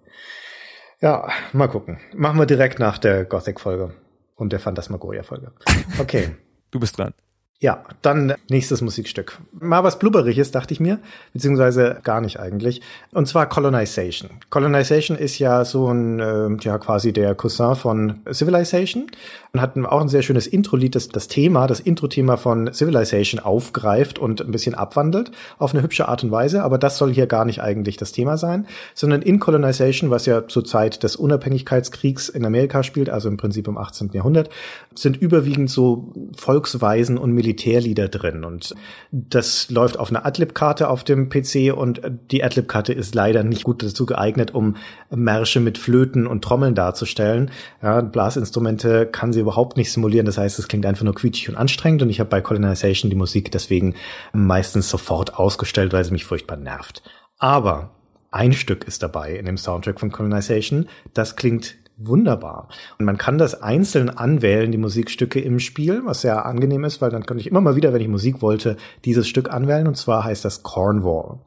Ja, 1.01 1.29
mal 1.53 1.67
gucken. 1.67 1.99
Machen 2.15 2.39
wir 2.39 2.45
direkt 2.45 2.79
nach 2.79 2.97
der 2.97 3.25
Gothic-Folge 3.25 3.93
und 4.35 4.51
der 4.51 4.59
Phantasmagoria-Folge. 4.59 5.51
Okay. 5.99 6.35
du 6.71 6.79
bist 6.79 6.97
dran. 6.97 7.13
Ja, 7.59 7.83
dann 8.03 8.35
nächstes 8.51 8.81
Musikstück. 8.81 9.39
Mal 9.51 9.83
was 9.83 9.97
Blubberiges, 9.97 10.51
dachte 10.51 10.75
ich 10.75 10.79
mir, 10.79 10.99
beziehungsweise 11.33 11.97
gar 12.03 12.21
nicht 12.21 12.39
eigentlich. 12.39 12.81
Und 13.13 13.27
zwar 13.27 13.49
Colonization. 13.49 14.29
Colonization 14.51 15.17
ist 15.17 15.39
ja 15.39 15.65
so 15.65 15.91
ein, 15.91 16.19
äh, 16.19 16.49
ja 16.61 16.77
quasi 16.77 17.13
der 17.13 17.33
Cousin 17.33 17.75
von 17.75 18.19
Civilization 18.31 19.07
und 19.53 19.61
hat 19.61 19.75
auch 19.75 20.01
ein 20.01 20.07
sehr 20.07 20.21
schönes 20.21 20.45
Intro-Lied, 20.45 20.93
das 20.93 21.07
das 21.07 21.29
Thema, 21.29 21.65
das 21.65 21.79
Intro-Thema 21.79 22.37
von 22.37 22.71
Civilization 22.71 23.39
aufgreift 23.39 24.19
und 24.19 24.39
ein 24.41 24.51
bisschen 24.51 24.75
abwandelt 24.75 25.31
auf 25.57 25.73
eine 25.73 25.81
hübsche 25.81 26.07
Art 26.07 26.23
und 26.23 26.29
Weise. 26.29 26.61
Aber 26.61 26.77
das 26.77 26.99
soll 26.99 27.11
hier 27.11 27.25
gar 27.25 27.43
nicht 27.43 27.63
eigentlich 27.63 27.97
das 27.97 28.11
Thema 28.11 28.37
sein, 28.37 28.67
sondern 28.93 29.23
in 29.23 29.39
Colonization, 29.39 30.11
was 30.11 30.27
ja 30.27 30.47
zur 30.47 30.63
Zeit 30.63 31.01
des 31.01 31.15
Unabhängigkeitskriegs 31.15 32.29
in 32.29 32.45
Amerika 32.45 32.83
spielt, 32.83 33.09
also 33.09 33.29
im 33.29 33.37
Prinzip 33.37 33.67
im 33.67 33.79
18. 33.79 34.11
Jahrhundert, 34.13 34.51
sind 34.93 35.17
überwiegend 35.17 35.71
so 35.71 36.13
Volksweisen 36.35 37.17
und 37.17 37.31
Militärlieder 37.47 38.09
drin. 38.09 38.43
Und 38.43 38.75
das 39.11 39.69
läuft 39.69 39.97
auf 39.97 40.09
einer 40.09 40.25
Adlib-Karte 40.25 40.89
auf 40.89 41.05
dem 41.05 41.29
PC 41.29 41.73
und 41.73 42.01
die 42.31 42.43
Adlib-Karte 42.43 42.91
ist 42.91 43.15
leider 43.15 43.43
nicht 43.43 43.63
gut 43.63 43.81
dazu 43.81 44.05
geeignet, 44.05 44.53
um 44.53 44.75
Märsche 45.09 45.61
mit 45.61 45.77
Flöten 45.77 46.27
und 46.27 46.43
Trommeln 46.43 46.75
darzustellen. 46.75 47.51
Ja, 47.81 48.01
Blasinstrumente 48.01 49.05
kann 49.05 49.31
sie 49.31 49.39
überhaupt 49.39 49.77
nicht 49.77 49.91
simulieren. 49.93 50.25
Das 50.25 50.37
heißt, 50.37 50.59
es 50.59 50.67
klingt 50.67 50.85
einfach 50.85 51.05
nur 51.05 51.15
quietschig 51.15 51.49
und 51.49 51.55
anstrengend. 51.55 52.01
Und 52.01 52.09
ich 52.09 52.19
habe 52.19 52.29
bei 52.29 52.41
Colonization 52.41 53.09
die 53.09 53.15
Musik 53.15 53.49
deswegen 53.51 53.95
meistens 54.33 54.89
sofort 54.89 55.35
ausgestellt, 55.35 55.93
weil 55.93 56.03
sie 56.03 56.11
mich 56.11 56.25
furchtbar 56.25 56.57
nervt. 56.57 57.01
Aber 57.39 57.91
ein 58.31 58.51
Stück 58.51 58.85
ist 58.85 59.03
dabei 59.03 59.35
in 59.35 59.45
dem 59.45 59.57
Soundtrack 59.57 60.01
von 60.01 60.11
Colonization. 60.11 60.89
Das 61.13 61.37
klingt 61.37 61.75
wunderbar. 61.97 62.69
Und 62.99 63.05
man 63.05 63.17
kann 63.17 63.37
das 63.37 63.61
einzeln 63.61 64.09
anwählen, 64.09 64.71
die 64.71 64.77
Musikstücke 64.77 65.39
im 65.39 65.59
Spiel, 65.59 66.01
was 66.05 66.21
sehr 66.21 66.45
angenehm 66.45 66.83
ist, 66.83 67.01
weil 67.01 67.09
dann 67.09 67.25
könnte 67.25 67.41
ich 67.41 67.47
immer 67.47 67.61
mal 67.61 67.75
wieder, 67.75 67.93
wenn 67.93 68.01
ich 68.01 68.07
Musik 68.07 68.41
wollte, 68.41 68.77
dieses 69.05 69.27
Stück 69.27 69.51
anwählen. 69.51 69.87
Und 69.87 69.97
zwar 69.97 70.23
heißt 70.23 70.45
das 70.45 70.63
Cornwall. 70.63 71.39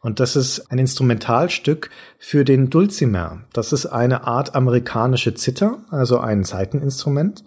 Und 0.00 0.18
das 0.18 0.34
ist 0.34 0.70
ein 0.70 0.78
Instrumentalstück 0.78 1.90
für 2.18 2.44
den 2.44 2.70
Dulcimer. 2.70 3.44
Das 3.52 3.72
ist 3.72 3.86
eine 3.86 4.26
Art 4.26 4.56
amerikanische 4.56 5.34
Zither, 5.34 5.78
also 5.90 6.18
ein 6.18 6.42
Saiteninstrument. 6.42 7.44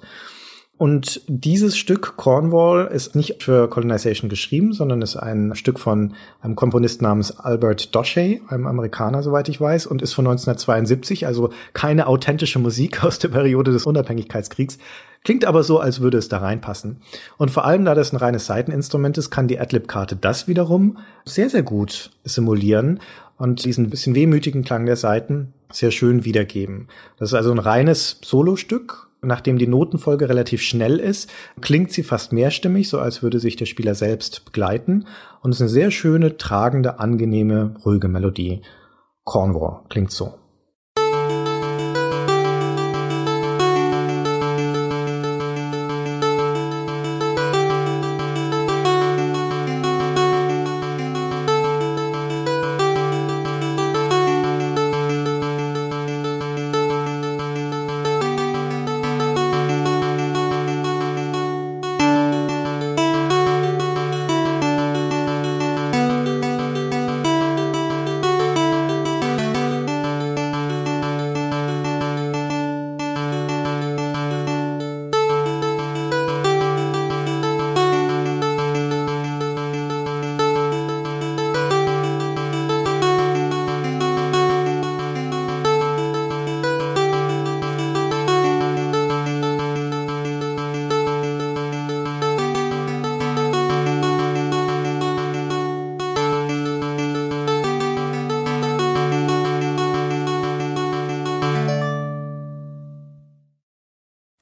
Und 0.78 1.22
dieses 1.28 1.78
Stück 1.78 2.18
Cornwall 2.18 2.88
ist 2.88 3.16
nicht 3.16 3.42
für 3.42 3.70
Colonization 3.70 4.30
geschrieben, 4.30 4.74
sondern 4.74 5.02
ist 5.02 5.16
ein 5.16 5.56
Stück 5.56 5.80
von 5.80 6.14
einem 6.42 6.56
Komponist 6.56 7.02
namens 7.02 7.40
Albert 7.40 7.96
Doshey, 7.96 8.42
einem 8.50 8.68
Amerikaner, 8.68 9.24
soweit 9.24 9.48
ich 9.48 9.62
weiß, 9.62 9.88
und 9.88 10.02
ist 10.02 10.14
von 10.14 10.28
1972, 10.28 11.28
also 11.28 11.52
keine 11.72 12.08
authentische 12.08 12.60
Musik 12.60 13.04
aus 13.06 13.20
der 13.20 13.30
Periode 13.30 13.72
des 13.72 13.86
Unabhängigkeitskriegs. 13.86 14.78
Klingt 15.24 15.46
aber 15.46 15.64
so, 15.64 15.80
als 15.80 16.02
würde 16.02 16.18
es 16.18 16.28
da 16.28 16.40
reinpassen. 16.40 16.98
Und 17.38 17.52
vor 17.52 17.64
allem, 17.64 17.86
da 17.86 17.96
das 17.96 18.12
ein 18.12 18.18
reines 18.18 18.46
Seiteninstrument 18.46 19.18
ist, 19.18 19.32
kann 19.32 19.48
die 19.48 19.60
Adlib-Karte 19.60 20.18
das 20.18 20.48
wiederum 20.50 20.98
sehr, 21.24 21.50
sehr 21.50 21.64
gut 21.64 22.12
simulieren 22.26 23.00
und 23.38 23.64
diesen 23.64 23.90
bisschen 23.90 24.14
wehmütigen 24.14 24.66
Klang 24.66 24.86
der 24.86 24.98
Seiten 24.98 25.54
sehr 25.72 25.92
schön 25.92 26.26
wiedergeben. 26.26 26.90
Das 27.18 27.30
ist 27.30 27.34
also 27.34 27.52
ein 27.52 27.60
reines 27.60 28.20
Solostück 28.24 29.10
nachdem 29.26 29.58
die 29.58 29.68
Notenfolge 29.68 30.30
relativ 30.30 30.62
schnell 30.62 31.00
ist, 31.00 31.32
klingt 31.62 31.92
sie 31.92 32.04
fast 32.04 32.32
mehrstimmig, 32.32 32.90
so 32.90 33.00
als 33.00 33.24
würde 33.24 33.40
sich 33.40 33.56
der 33.56 33.66
Spieler 33.66 33.96
selbst 33.96 34.46
begleiten. 34.46 35.06
Und 35.42 35.52
es 35.52 35.58
ist 35.58 35.62
eine 35.62 35.70
sehr 35.70 35.92
schöne, 35.92 36.38
tragende, 36.38 37.00
angenehme, 37.00 37.76
ruhige 37.86 38.08
Melodie. 38.08 38.62
Cornwall 39.24 39.82
klingt 39.90 40.12
so. 40.12 40.34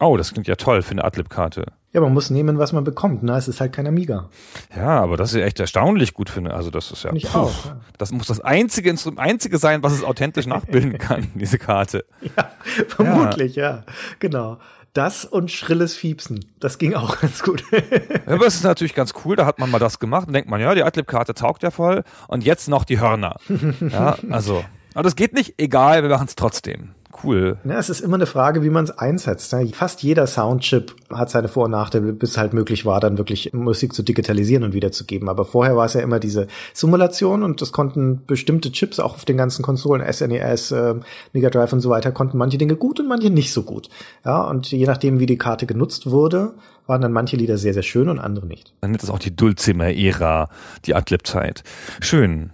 Oh, 0.04 0.18
das 0.18 0.34
klingt 0.34 0.48
ja 0.48 0.56
toll 0.56 0.82
für 0.82 0.92
eine 0.92 1.04
Adlib-Karte. 1.04 1.66
Ja, 1.94 2.02
man 2.02 2.14
muss 2.14 2.30
nehmen, 2.30 2.58
was 2.58 2.74
man 2.74 2.84
bekommt. 2.84 3.24
Ne? 3.24 3.38
Es 3.38 3.48
ist 3.48 3.62
halt 3.62 3.72
kein 3.72 3.88
Amiga. 3.88 4.30
Ja, 4.76 5.00
aber 5.02 5.16
das 5.16 5.32
ist 5.34 5.42
echt 5.42 5.60
erstaunlich 5.60 6.14
gut 6.14 6.30
für 6.30 6.40
eine. 6.40 6.54
Also 6.54 6.72
das 6.72 6.92
ist 6.92 7.04
ja. 7.04 7.14
Ich 7.14 7.34
auch, 7.36 7.66
ja. 7.66 7.80
Das 8.00 8.12
muss 8.12 8.28
das 8.28 8.42
einzige 8.42 8.94
einzige 9.16 9.58
sein, 9.60 9.84
was 9.84 9.94
es 9.94 10.04
authentisch 10.04 10.48
nachbilden 10.48 10.98
kann. 10.98 11.28
diese 11.36 11.58
Karte. 11.58 12.04
Ja, 12.36 12.52
vermutlich, 12.88 13.56
ja. 13.56 13.70
ja. 13.70 13.84
Genau. 14.20 14.58
Das 14.94 15.24
und 15.26 15.52
schrilles 15.52 15.96
Fiepsen. 15.96 16.46
Das 16.60 16.80
ging 16.80 16.96
auch 16.96 17.20
ganz 17.22 17.42
gut. 17.42 17.64
ja, 17.72 17.80
aber 18.26 18.48
es 18.48 18.56
ist 18.56 18.64
natürlich 18.64 18.96
ganz 18.96 19.14
cool. 19.24 19.36
Da 19.36 19.46
hat 19.46 19.60
man 19.60 19.72
mal 19.72 19.80
das 19.80 20.00
gemacht 20.00 20.28
und 20.28 20.34
denkt 20.34 20.50
man, 20.50 20.60
ja, 20.60 20.76
die 20.76 20.84
Adlib-Karte 20.84 21.34
taugt 21.34 21.64
ja 21.64 21.72
voll. 21.72 22.04
Und 22.28 22.44
jetzt 22.44 22.68
noch 22.68 22.84
die 22.84 23.00
Hörner. 23.00 23.38
ja, 23.80 24.18
also. 24.30 24.66
Aber 24.96 25.04
das 25.04 25.16
geht 25.16 25.34
nicht. 25.34 25.56
Egal, 25.58 26.04
wir 26.04 26.10
machen 26.10 26.28
es 26.28 26.36
trotzdem 26.36 26.90
cool. 27.24 27.58
Ja, 27.64 27.78
es 27.78 27.90
ist 27.90 28.02
immer 28.02 28.16
eine 28.16 28.26
Frage, 28.26 28.64
wie 28.64 28.70
man 28.70 28.86
es 28.86 28.92
einsetzt. 28.92 29.54
Ne? 29.54 29.68
Fast 29.74 30.04
jeder 30.04 30.28
Soundchip 30.28 30.96
hat 31.12 31.30
seine 31.30 31.48
Vor- 31.48 31.66
und 31.66 31.72
Nachteile, 31.72 32.14
bis 32.14 32.32
es 32.32 32.38
halt 32.38 32.54
möglich 32.54 32.86
war, 32.86 33.00
dann 33.00 33.18
wirklich 33.18 33.54
Musik 33.54 33.94
zu 33.94 34.04
digitalisieren 34.04 34.64
und 34.64 34.74
wiederzugeben. 34.74 35.30
Aber 35.30 35.46
vorher 35.46 35.76
war 35.76 35.86
es 35.86 35.94
ja 35.94 36.02
immer 36.02 36.20
diese 36.20 36.48
Simulation 36.74 37.44
und 37.44 37.62
das 37.62 37.72
konnten 37.72 38.26
bestimmte 38.26 38.72
Chips 38.72 39.00
auch 39.00 39.16
auf 39.16 39.26
den 39.26 39.38
ganzen 39.38 39.64
Konsolen, 39.64 40.04
SNES, 40.12 40.72
äh, 40.72 40.96
Mega 41.34 41.50
Drive 41.50 41.74
und 41.74 41.80
so 41.80 41.90
weiter, 41.90 42.12
konnten 42.12 42.38
manche 42.38 42.58
Dinge 42.58 42.76
gut 42.76 43.00
und 43.00 43.08
manche 43.08 43.30
nicht 43.30 43.54
so 43.54 43.64
gut. 43.64 43.90
Ja, 44.26 44.42
und 44.44 44.72
je 44.72 44.86
nachdem, 44.86 45.20
wie 45.20 45.26
die 45.26 45.38
Karte 45.38 45.66
genutzt 45.66 46.10
wurde, 46.10 46.54
waren 46.88 47.02
dann 47.02 47.14
manche 47.14 47.38
Lieder 47.38 47.58
sehr, 47.58 47.74
sehr 47.74 47.84
schön 47.84 48.10
und 48.10 48.20
andere 48.20 48.46
nicht. 48.46 48.74
Dann 48.82 48.92
nennt 48.92 49.04
es 49.04 49.10
auch 49.10 49.20
die 49.20 49.36
Dulcimer-Ära, 49.36 50.50
die 50.86 50.96
Adlib-Zeit. 50.96 51.64
Schön. 52.02 52.52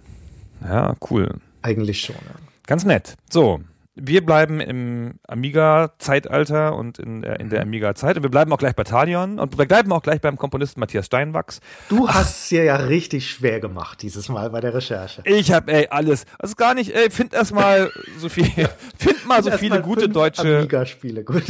Ja, 0.62 0.94
cool. 1.10 1.36
Eigentlich 1.62 2.00
schon, 2.00 2.16
ja. 2.16 2.34
Ganz 2.66 2.84
nett. 2.84 3.16
So, 3.30 3.60
wir 4.02 4.24
bleiben 4.24 4.60
im 4.60 5.14
Amiga-Zeitalter 5.26 6.74
und 6.74 6.98
in 6.98 7.22
der, 7.22 7.40
in 7.40 7.50
der 7.50 7.60
mhm. 7.60 7.68
Amiga-Zeit. 7.68 8.16
Und 8.16 8.22
wir 8.22 8.30
bleiben 8.30 8.52
auch 8.52 8.58
gleich 8.58 8.74
bei 8.74 8.84
Talion 8.84 9.38
und 9.38 9.56
wir 9.58 9.66
bleiben 9.66 9.92
auch 9.92 10.02
gleich 10.02 10.20
beim 10.20 10.36
Komponisten 10.36 10.80
Matthias 10.80 11.06
Steinwachs. 11.06 11.60
Du 11.88 12.08
hast 12.08 12.42
es 12.42 12.48
dir 12.48 12.64
ja 12.64 12.76
richtig 12.76 13.30
schwer 13.30 13.60
gemacht 13.60 14.02
dieses 14.02 14.28
Mal 14.28 14.50
bei 14.50 14.60
der 14.60 14.74
Recherche. 14.74 15.22
Ich 15.24 15.52
habe 15.52 15.72
ey 15.72 15.88
alles. 15.90 16.24
Also 16.38 16.54
gar 16.54 16.74
nicht, 16.74 16.94
ey, 16.94 17.10
find 17.10 17.34
erstmal 17.34 17.90
so 18.18 18.28
viel, 18.28 18.46
find 18.98 19.26
mal 19.26 19.42
so 19.42 19.50
viele 19.52 19.82
gute 19.82 20.08
deutsche 20.08 20.58
Amiga-Spiele. 20.58 21.24
Gut. 21.24 21.44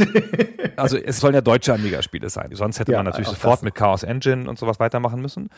also 0.77 0.97
es 0.97 1.21
sollen 1.21 1.35
ja 1.35 1.41
deutsche 1.41 1.73
Amiga-Spiele 1.73 2.29
sein. 2.31 2.51
Sonst 2.53 2.81
hätte 2.81 2.93
ja, 2.93 2.99
man 2.99 3.07
natürlich 3.07 3.29
sofort 3.29 3.63
mit 3.63 3.75
Chaos 3.75 4.03
Engine 4.03 4.49
und 4.49 4.59
sowas 4.59 4.81
weitermachen 4.81 5.21
müssen. 5.21 5.51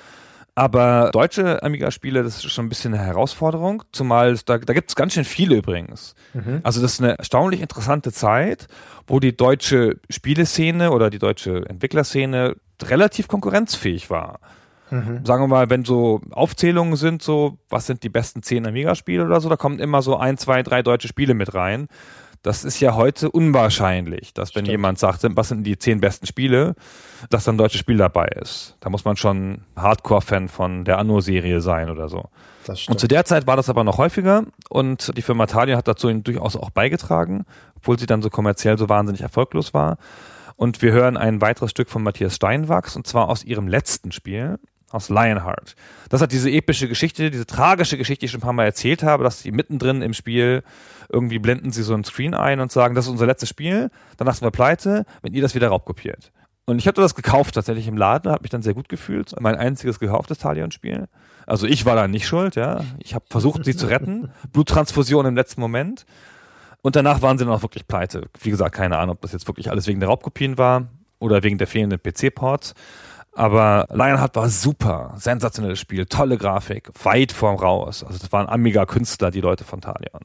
Aber 0.54 1.10
deutsche 1.12 1.62
Amiga-Spiele, 1.62 2.22
das 2.22 2.36
ist 2.36 2.52
schon 2.52 2.66
ein 2.66 2.68
bisschen 2.68 2.92
eine 2.92 3.02
Herausforderung, 3.02 3.84
zumal 3.90 4.36
da, 4.44 4.58
da 4.58 4.74
gibt 4.74 4.90
es 4.90 4.96
ganz 4.96 5.14
schön 5.14 5.24
viele 5.24 5.56
übrigens. 5.56 6.14
Mhm. 6.34 6.60
Also 6.62 6.82
das 6.82 6.94
ist 6.94 7.00
eine 7.00 7.16
erstaunlich 7.18 7.62
interessante 7.62 8.12
Zeit, 8.12 8.66
wo 9.06 9.18
die 9.18 9.34
deutsche 9.34 9.98
Spieleszene 10.10 10.90
oder 10.90 11.08
die 11.08 11.18
deutsche 11.18 11.64
Entwicklerszene 11.68 12.56
relativ 12.82 13.28
konkurrenzfähig 13.28 14.10
war. 14.10 14.40
Mhm. 14.90 15.24
Sagen 15.24 15.42
wir 15.42 15.48
mal, 15.48 15.70
wenn 15.70 15.86
so 15.86 16.20
Aufzählungen 16.32 16.96
sind, 16.96 17.22
so, 17.22 17.56
was 17.70 17.86
sind 17.86 18.02
die 18.02 18.10
besten 18.10 18.42
zehn 18.42 18.66
Amiga-Spiele 18.66 19.24
oder 19.24 19.40
so, 19.40 19.48
da 19.48 19.56
kommen 19.56 19.78
immer 19.78 20.02
so 20.02 20.18
ein, 20.18 20.36
zwei, 20.36 20.62
drei 20.62 20.82
deutsche 20.82 21.08
Spiele 21.08 21.32
mit 21.32 21.54
rein. 21.54 21.88
Das 22.42 22.64
ist 22.64 22.80
ja 22.80 22.96
heute 22.96 23.30
unwahrscheinlich, 23.30 24.34
dass 24.34 24.54
wenn 24.56 24.64
Stimmt. 24.64 24.68
jemand 24.68 24.98
sagt, 24.98 25.24
was 25.36 25.48
sind 25.48 25.62
die 25.64 25.78
zehn 25.78 26.00
besten 26.00 26.26
Spiele, 26.26 26.74
dass 27.30 27.44
dann 27.44 27.54
ein 27.54 27.58
deutsches 27.58 27.80
Spiel 27.80 27.96
dabei 27.96 28.26
ist. 28.26 28.76
Da 28.80 28.90
muss 28.90 29.04
man 29.04 29.16
schon 29.16 29.62
Hardcore-Fan 29.76 30.48
von 30.48 30.84
der 30.84 30.98
Anno-Serie 30.98 31.60
sein 31.60 31.88
oder 31.88 32.08
so. 32.08 32.30
Und 32.88 32.98
zu 32.98 33.08
der 33.08 33.24
Zeit 33.24 33.46
war 33.46 33.56
das 33.56 33.68
aber 33.68 33.84
noch 33.84 33.98
häufiger 33.98 34.44
und 34.68 35.16
die 35.16 35.22
Firma 35.22 35.46
Thalia 35.46 35.76
hat 35.76 35.88
dazu 35.88 36.12
durchaus 36.12 36.56
auch 36.56 36.70
beigetragen, 36.70 37.44
obwohl 37.76 37.98
sie 37.98 38.06
dann 38.06 38.22
so 38.22 38.30
kommerziell 38.30 38.78
so 38.78 38.88
wahnsinnig 38.88 39.22
erfolglos 39.22 39.72
war. 39.74 39.98
Und 40.56 40.82
wir 40.82 40.92
hören 40.92 41.16
ein 41.16 41.40
weiteres 41.40 41.70
Stück 41.70 41.90
von 41.90 42.02
Matthias 42.02 42.36
Steinwachs 42.36 42.96
und 42.96 43.06
zwar 43.06 43.28
aus 43.28 43.44
ihrem 43.44 43.68
letzten 43.68 44.12
Spiel, 44.12 44.58
aus 44.90 45.08
Lionheart. 45.08 45.74
Das 46.08 46.20
hat 46.20 46.32
diese 46.32 46.50
epische 46.50 46.88
Geschichte, 46.88 47.30
diese 47.30 47.46
tragische 47.46 47.96
Geschichte, 47.96 48.20
die 48.20 48.26
ich 48.26 48.30
schon 48.32 48.40
ein 48.40 48.44
paar 48.44 48.52
Mal 48.52 48.66
erzählt 48.66 49.02
habe, 49.02 49.24
dass 49.24 49.40
sie 49.40 49.50
mittendrin 49.50 50.02
im 50.02 50.12
Spiel 50.12 50.62
irgendwie 51.08 51.38
blenden 51.38 51.72
sie 51.72 51.82
so 51.82 51.94
ein 51.94 52.04
Screen 52.04 52.34
ein 52.34 52.60
und 52.60 52.72
sagen, 52.72 52.94
das 52.94 53.06
ist 53.06 53.10
unser 53.10 53.26
letztes 53.26 53.48
Spiel, 53.48 53.90
danach 54.16 54.34
sind 54.34 54.46
wir 54.46 54.50
pleite, 54.50 55.04
wenn 55.22 55.32
ihr 55.32 55.42
das 55.42 55.54
wieder 55.54 55.68
raubkopiert. 55.68 56.32
Und 56.64 56.78
ich 56.78 56.86
habe 56.86 57.00
das 57.00 57.14
gekauft 57.14 57.54
tatsächlich 57.54 57.88
im 57.88 57.96
Laden, 57.96 58.30
habe 58.30 58.42
mich 58.42 58.50
dann 58.50 58.62
sehr 58.62 58.74
gut 58.74 58.88
gefühlt. 58.88 59.34
Mein 59.40 59.56
einziges 59.56 59.98
gekauftes 59.98 60.38
Talion-Spiel. 60.38 61.08
Also 61.44 61.66
ich 61.66 61.84
war 61.86 61.96
da 61.96 62.06
nicht 62.06 62.26
schuld, 62.26 62.54
ja. 62.54 62.84
Ich 62.98 63.14
habe 63.14 63.24
versucht, 63.28 63.64
sie 63.64 63.76
zu 63.76 63.86
retten. 63.86 64.30
Bluttransfusion 64.52 65.26
im 65.26 65.34
letzten 65.34 65.60
Moment. 65.60 66.06
Und 66.82 66.94
danach 66.94 67.20
waren 67.20 67.36
sie 67.36 67.44
dann 67.44 67.52
auch 67.54 67.62
wirklich 67.62 67.86
pleite. 67.88 68.28
Wie 68.40 68.50
gesagt, 68.50 68.74
keine 68.74 68.98
Ahnung, 68.98 69.16
ob 69.16 69.22
das 69.22 69.32
jetzt 69.32 69.48
wirklich 69.48 69.70
alles 69.70 69.88
wegen 69.88 70.00
der 70.00 70.08
Raubkopien 70.08 70.56
war 70.56 70.88
oder 71.18 71.42
wegen 71.42 71.58
der 71.58 71.66
fehlenden 71.66 72.00
PC-Ports. 72.00 72.74
Aber 73.34 73.88
Lionheart 73.90 74.36
war 74.36 74.48
super, 74.48 75.14
sensationelles 75.16 75.80
Spiel, 75.80 76.06
tolle 76.06 76.36
Grafik, 76.36 76.90
weit 77.02 77.32
vorm 77.32 77.56
Raus. 77.56 78.04
Also 78.04 78.18
das 78.18 78.30
waren 78.30 78.46
Amiga-Künstler, 78.46 79.30
die 79.30 79.40
Leute 79.40 79.64
von 79.64 79.80
Talion. 79.80 80.20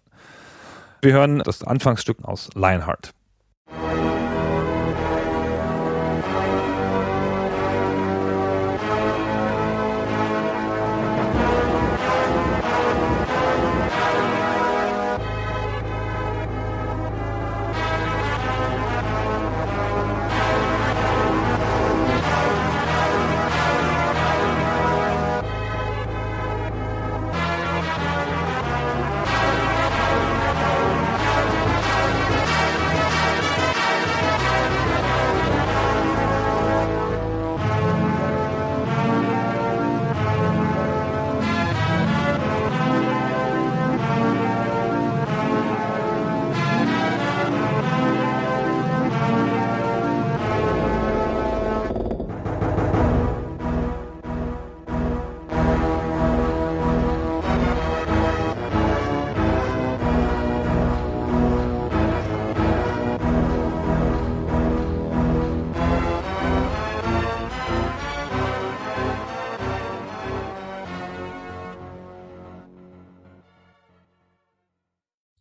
Wir 1.08 1.14
hören 1.14 1.40
das 1.40 1.64
Anfangsstück 1.64 2.26
aus 2.26 2.50
Lionheart. 2.54 3.14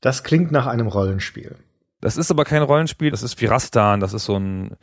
Das 0.07 0.23
klingt 0.23 0.53
nach 0.53 0.69
einem 0.69 0.87
Rollenspiel. 0.87 1.57
Das 2.01 2.17
ist 2.17 2.31
aber 2.31 2.45
kein 2.45 2.63
Rollenspiel, 2.63 3.11
das 3.11 3.25
ist 3.25 3.41
Virastan, 3.41 3.99
das 3.99 4.15
ist 4.15 4.27
so 4.27 4.37
ein 4.37 4.77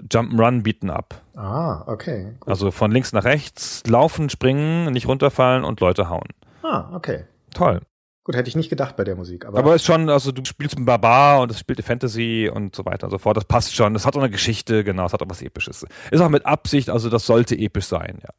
Jump'n'Run 0.00 0.62
Beaten 0.62 0.90
Up. 0.90 1.20
Ah, 1.34 1.82
okay. 1.88 2.36
Gut. 2.38 2.48
Also 2.48 2.70
von 2.70 2.92
links 2.92 3.12
nach 3.12 3.24
rechts, 3.24 3.82
laufen, 3.88 4.30
springen, 4.30 4.92
nicht 4.92 5.08
runterfallen 5.08 5.64
und 5.64 5.80
Leute 5.80 6.08
hauen. 6.08 6.28
Ah, 6.62 6.94
okay. 6.94 7.24
Toll. 7.52 7.80
Gut, 8.22 8.36
hätte 8.36 8.48
ich 8.48 8.54
nicht 8.54 8.70
gedacht 8.70 8.94
bei 8.94 9.02
der 9.02 9.16
Musik. 9.16 9.44
Aber, 9.44 9.58
aber 9.58 9.74
ist 9.74 9.86
schon, 9.86 10.08
also 10.08 10.30
du 10.30 10.44
spielst 10.44 10.76
einen 10.76 10.86
Barbar 10.86 11.40
und 11.40 11.50
es 11.50 11.58
spielt 11.58 11.82
Fantasy 11.84 12.48
und 12.48 12.76
so 12.76 12.84
weiter 12.84 13.08
und 13.08 13.10
so 13.10 13.18
fort. 13.18 13.36
Das 13.36 13.46
passt 13.46 13.74
schon. 13.74 13.92
Das 13.92 14.06
hat 14.06 14.14
auch 14.14 14.20
eine 14.20 14.30
Geschichte, 14.30 14.84
genau, 14.84 15.06
es 15.06 15.12
hat 15.12 15.20
auch 15.20 15.28
was 15.28 15.42
Episches. 15.42 15.84
Ist 16.12 16.20
auch 16.20 16.28
mit 16.28 16.46
Absicht, 16.46 16.90
also 16.90 17.10
das 17.10 17.26
sollte 17.26 17.58
episch 17.58 17.86
sein, 17.86 18.20
ja. 18.22 18.30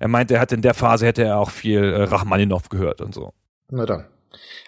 Er 0.00 0.08
meinte, 0.08 0.34
er 0.34 0.40
hat 0.40 0.50
in 0.50 0.62
der 0.62 0.74
Phase 0.74 1.06
hätte 1.06 1.22
er 1.22 1.38
auch 1.38 1.50
viel 1.50 1.78
äh, 1.78 2.02
Rachmaninov 2.02 2.70
gehört 2.70 3.00
und 3.00 3.14
so. 3.14 3.32
Na 3.70 3.86
dann. 3.86 4.06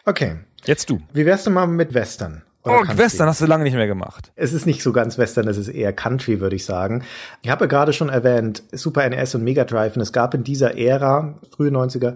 Okay. 0.05 0.37
Jetzt 0.64 0.90
du. 0.90 1.00
Wie 1.12 1.26
wär's 1.26 1.44
denn 1.44 1.52
mal 1.52 1.66
mit 1.66 1.94
Western? 1.94 2.42
oh, 2.66 2.79
Country? 2.79 2.98
Western 2.98 3.29
hast 3.29 3.40
du 3.40 3.46
lange 3.46 3.64
nicht 3.64 3.74
mehr 3.74 3.87
gemacht. 3.87 4.33
Es 4.35 4.52
ist 4.52 4.66
nicht 4.66 4.83
so 4.83 4.92
ganz 4.92 5.18
Western, 5.18 5.48
es 5.48 5.57
ist 5.57 5.68
eher 5.68 5.92
Country, 5.92 6.40
würde 6.40 6.57
ich 6.57 6.64
sagen. 6.64 7.05
Ich 7.42 7.50
habe 7.50 7.68
gerade 7.68 7.92
schon 7.92 8.09
erwähnt, 8.09 8.62
Super 8.72 9.09
NES 9.09 9.35
und 9.35 9.44
Mega 9.44 9.64
Drive. 9.64 9.96
Und 9.96 10.02
es 10.02 10.12
gab 10.12 10.35
in 10.35 10.44
dieser 10.44 10.76
Ära, 10.76 11.35
frühe 11.55 11.70
90er, 11.70 12.14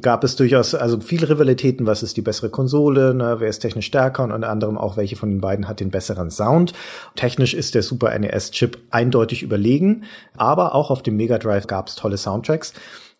gab 0.00 0.24
es 0.24 0.36
durchaus 0.36 0.74
also 0.74 1.00
viele 1.00 1.28
Rivalitäten. 1.28 1.86
Was 1.86 2.02
ist 2.02 2.16
die 2.16 2.22
bessere 2.22 2.50
Konsole? 2.50 3.14
Ne? 3.14 3.36
Wer 3.38 3.48
ist 3.48 3.60
technisch 3.60 3.86
stärker? 3.86 4.24
Und 4.24 4.32
unter 4.32 4.48
anderem 4.48 4.78
auch, 4.78 4.96
welche 4.96 5.16
von 5.16 5.30
den 5.30 5.40
beiden 5.40 5.68
hat 5.68 5.80
den 5.80 5.90
besseren 5.90 6.30
Sound? 6.30 6.72
Technisch 7.16 7.54
ist 7.54 7.74
der 7.74 7.82
Super 7.82 8.16
NES-Chip 8.18 8.78
eindeutig 8.90 9.42
überlegen. 9.42 10.04
Aber 10.36 10.74
auch 10.74 10.90
auf 10.90 11.02
dem 11.02 11.16
Mega 11.16 11.38
Drive 11.38 11.66
gab 11.66 11.88
es 11.88 11.94
tolle 11.94 12.16
Soundtracks. 12.16 12.72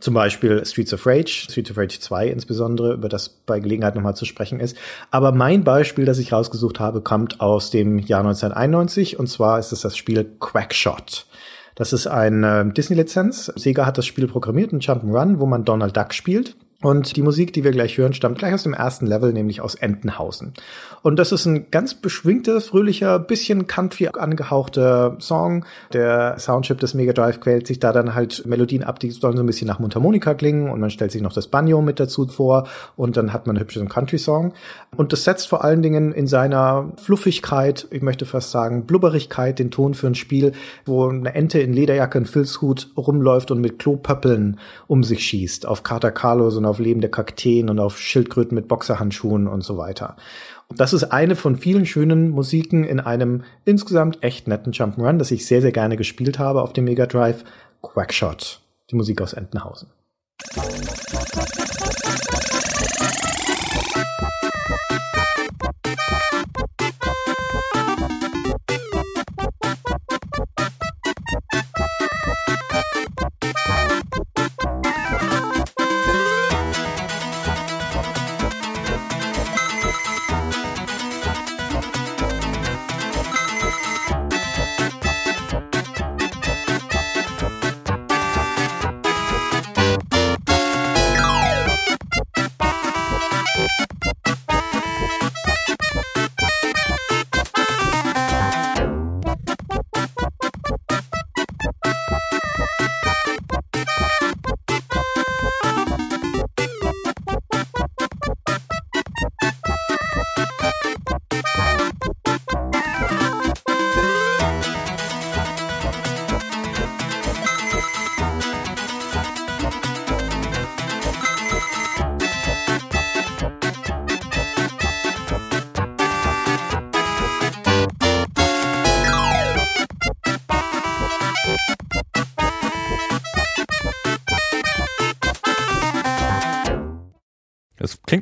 Zum 0.05 0.13
Beispiel 0.13 0.63
Streets 0.67 0.93
of 0.93 1.07
Rage, 1.07 1.47
Streets 1.49 1.71
of 1.71 1.79
Rage 1.79 1.99
2 1.99 2.29
insbesondere, 2.29 2.93
über 2.93 3.09
das 3.09 3.31
bei 3.31 3.59
Gelegenheit 3.59 3.95
nochmal 3.95 4.15
zu 4.15 4.27
sprechen 4.27 4.61
ist. 4.61 4.77
Aber 5.11 5.33
mein 5.33 5.65
Beispiel, 5.65 6.05
das 6.05 6.19
ich 6.19 6.31
rausgesucht 6.31 6.79
habe, 6.79 7.01
kommt 7.01 7.41
aus 7.41 7.71
dem 7.71 7.99
Jahr 7.99 8.21
1991 8.21 9.19
und 9.19 9.29
zwar 9.29 9.59
ist 9.59 9.73
es 9.73 9.81
das 9.81 9.97
Spiel 9.97 10.31
Quackshot. 10.41 11.25
Das 11.75 11.95
ist 11.95 12.07
eine 12.07 12.71
Disney-Lizenz. 12.71 13.51
Sega 13.57 13.87
hat 13.87 13.97
das 13.97 14.05
Spiel 14.05 14.29
programmiert, 14.29 14.75
ein 14.75 14.81
Jump'n'Run, 14.81 15.39
wo 15.39 15.47
man 15.47 15.65
Donald 15.65 15.97
Duck 15.97 16.13
spielt. 16.13 16.55
Und 16.85 17.17
die 17.17 17.23
Musik, 17.23 17.55
die 17.55 17.65
wir 17.65 17.71
gleich 17.71 17.97
hören, 17.97 18.13
stammt 18.13 18.37
gleich 18.37 18.53
aus 18.53 18.65
dem 18.65 18.75
ersten 18.75 19.07
Level, 19.07 19.33
nämlich 19.33 19.63
aus 19.63 19.75
Entenhausen. 19.75 20.53
Und 21.01 21.19
das 21.19 21.33
ist 21.33 21.47
ein 21.47 21.71
ganz 21.71 21.95
beschwingter, 21.95 22.61
fröhlicher, 22.61 23.19
bisschen 23.19 23.67
Country 23.67 24.11
angehauchter 24.13 25.17
Song. 25.19 25.65
Der 25.95 26.39
Soundchip 26.39 26.79
des 26.79 26.93
Mega 26.93 27.15
Drive 27.15 27.41
quält 27.41 27.67
sich 27.67 27.81
da 27.81 27.91
dann 27.91 28.15
halt 28.15 28.45
Melodien 28.45 28.85
ab, 28.85 28.99
die 28.99 29.11
sollen 29.13 29.35
so 29.39 29.43
ein 29.43 29.47
bisschen 29.47 29.67
nach 29.67 29.79
Mundharmonika 29.79 30.35
klingen 30.35 30.69
und 30.69 30.79
man 30.79 30.91
stellt 30.91 31.11
sich 31.11 31.23
noch 31.23 31.33
das 31.33 31.47
Banjo 31.47 31.81
mit 31.81 31.99
dazu 31.99 32.27
vor 32.27 32.69
und 32.97 33.17
dann 33.17 33.33
hat 33.33 33.47
man 33.47 33.57
einen 33.57 33.63
hübschen 33.63 33.89
Country-Song. 33.89 34.53
Und 34.95 35.15
das 35.15 35.25
setzt 35.25 35.49
vor 35.49 35.65
allen 35.65 35.81
Dingen 35.81 36.13
in 36.13 36.27
seiner 36.27 36.93
Fluffigkeit, 37.03 37.87
ich 37.93 38.03
möchte 38.03 38.27
fast 38.27 38.51
sagen 38.51 38.85
Blubberigkeit, 38.85 39.59
den 39.59 39.71
Ton 39.71 39.95
für 39.95 40.09
ein 40.09 40.15
Spiel, 40.15 40.53
wo 40.85 41.09
eine 41.09 41.35
Ente 41.35 41.61
in 41.61 41.73
Lederjacke 41.73 42.19
und 42.19 42.29
Filzhut 42.29 42.91
rumläuft 42.95 43.51
und 43.51 43.63
mit 43.63 43.79
Klopöppeln 43.79 44.61
um 44.87 45.03
sich 45.03 45.25
schießt. 45.25 45.65
Auf 45.65 45.83
Carter 45.83 46.11
Carlos 46.11 46.59
und 46.59 46.74
auf 46.75 46.81
lebende 46.81 47.09
Kakteen 47.09 47.71
und 47.71 47.79
auf 47.79 47.99
Schildkröten 47.99 48.57
mit 48.57 48.67
Boxerhandschuhen 48.67 49.47
und 49.47 49.63
so 49.63 49.79
weiter. 49.79 50.17
Und 50.67 50.81
das 50.81 50.93
ist 50.93 51.05
eine 51.05 51.37
von 51.37 51.57
vielen 51.57 51.87
schönen 51.87 52.31
Musiken 52.31 52.83
in 52.83 52.99
einem 52.99 53.45
insgesamt 53.65 54.23
echt 54.25 54.49
netten 54.49 54.73
Jump'n'Run, 54.73 55.19
das 55.19 55.31
ich 55.31 55.47
sehr, 55.47 55.63
sehr 55.63 55.73
gerne 55.73 55.97
gespielt 55.97 56.41
habe 56.41 56.63
auf 56.63 56.73
dem 56.73 56.85
Mega 56.85 57.07
Drive. 57.07 57.45
Quackshot. 57.83 58.61
Die 58.91 58.97
Musik 58.97 59.23
aus 59.23 59.35
Entenhausen. 59.35 59.89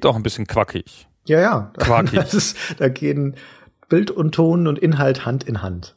Klingt 0.03 0.13
auch 0.13 0.17
ein 0.17 0.23
bisschen 0.23 0.47
quackig. 0.47 1.07
Ja, 1.27 1.41
ja. 1.41 1.73
Quackig. 1.79 2.13
Das 2.21 2.35
ist, 2.35 2.57
da 2.79 2.89
gehen 2.89 3.37
Bild 3.89 4.11
und 4.11 4.35
Ton 4.35 4.67
und 4.67 4.79
Inhalt 4.79 5.25
Hand 5.25 5.45
in 5.45 5.63
Hand. 5.63 5.95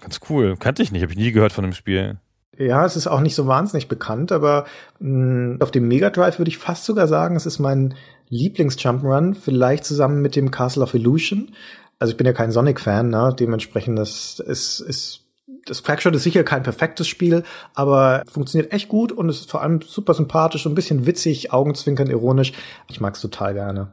Ganz 0.00 0.20
cool. 0.28 0.56
Kannte 0.58 0.82
ich 0.82 0.92
nicht, 0.92 1.02
habe 1.02 1.12
ich 1.12 1.18
nie 1.18 1.32
gehört 1.32 1.52
von 1.52 1.64
dem 1.64 1.72
Spiel. 1.72 2.18
Ja, 2.58 2.84
es 2.84 2.96
ist 2.96 3.06
auch 3.06 3.20
nicht 3.20 3.34
so 3.34 3.46
wahnsinnig 3.46 3.88
bekannt, 3.88 4.32
aber 4.32 4.64
mh, 4.98 5.58
auf 5.60 5.70
dem 5.70 5.88
Mega 5.88 6.10
Drive 6.10 6.38
würde 6.38 6.48
ich 6.48 6.58
fast 6.58 6.84
sogar 6.84 7.06
sagen, 7.06 7.36
es 7.36 7.46
ist 7.46 7.58
mein 7.58 7.94
Lieblings-Jump'n'Run, 8.30 9.34
vielleicht 9.34 9.84
zusammen 9.84 10.22
mit 10.22 10.36
dem 10.36 10.50
Castle 10.50 10.82
of 10.82 10.94
Illusion. 10.94 11.54
Also 11.98 12.12
ich 12.12 12.16
bin 12.16 12.26
ja 12.26 12.32
kein 12.32 12.50
Sonic-Fan, 12.50 13.08
ne? 13.10 13.34
dementsprechend 13.38 13.98
das 13.98 14.40
ist, 14.40 14.80
ist 14.80 15.25
das 15.66 15.82
Quackshot 15.82 16.14
ist 16.14 16.22
sicher 16.22 16.44
kein 16.44 16.62
perfektes 16.62 17.06
Spiel, 17.06 17.44
aber 17.74 18.22
funktioniert 18.30 18.72
echt 18.72 18.88
gut 18.88 19.12
und 19.12 19.28
ist 19.28 19.50
vor 19.50 19.62
allem 19.62 19.80
super 19.82 20.14
sympathisch 20.14 20.64
und 20.64 20.72
ein 20.72 20.76
bisschen 20.76 21.06
witzig, 21.06 21.52
augenzwinkern, 21.52 22.08
ironisch. 22.08 22.52
Ich 22.88 23.00
mag's 23.00 23.20
total 23.20 23.54
gerne. 23.54 23.88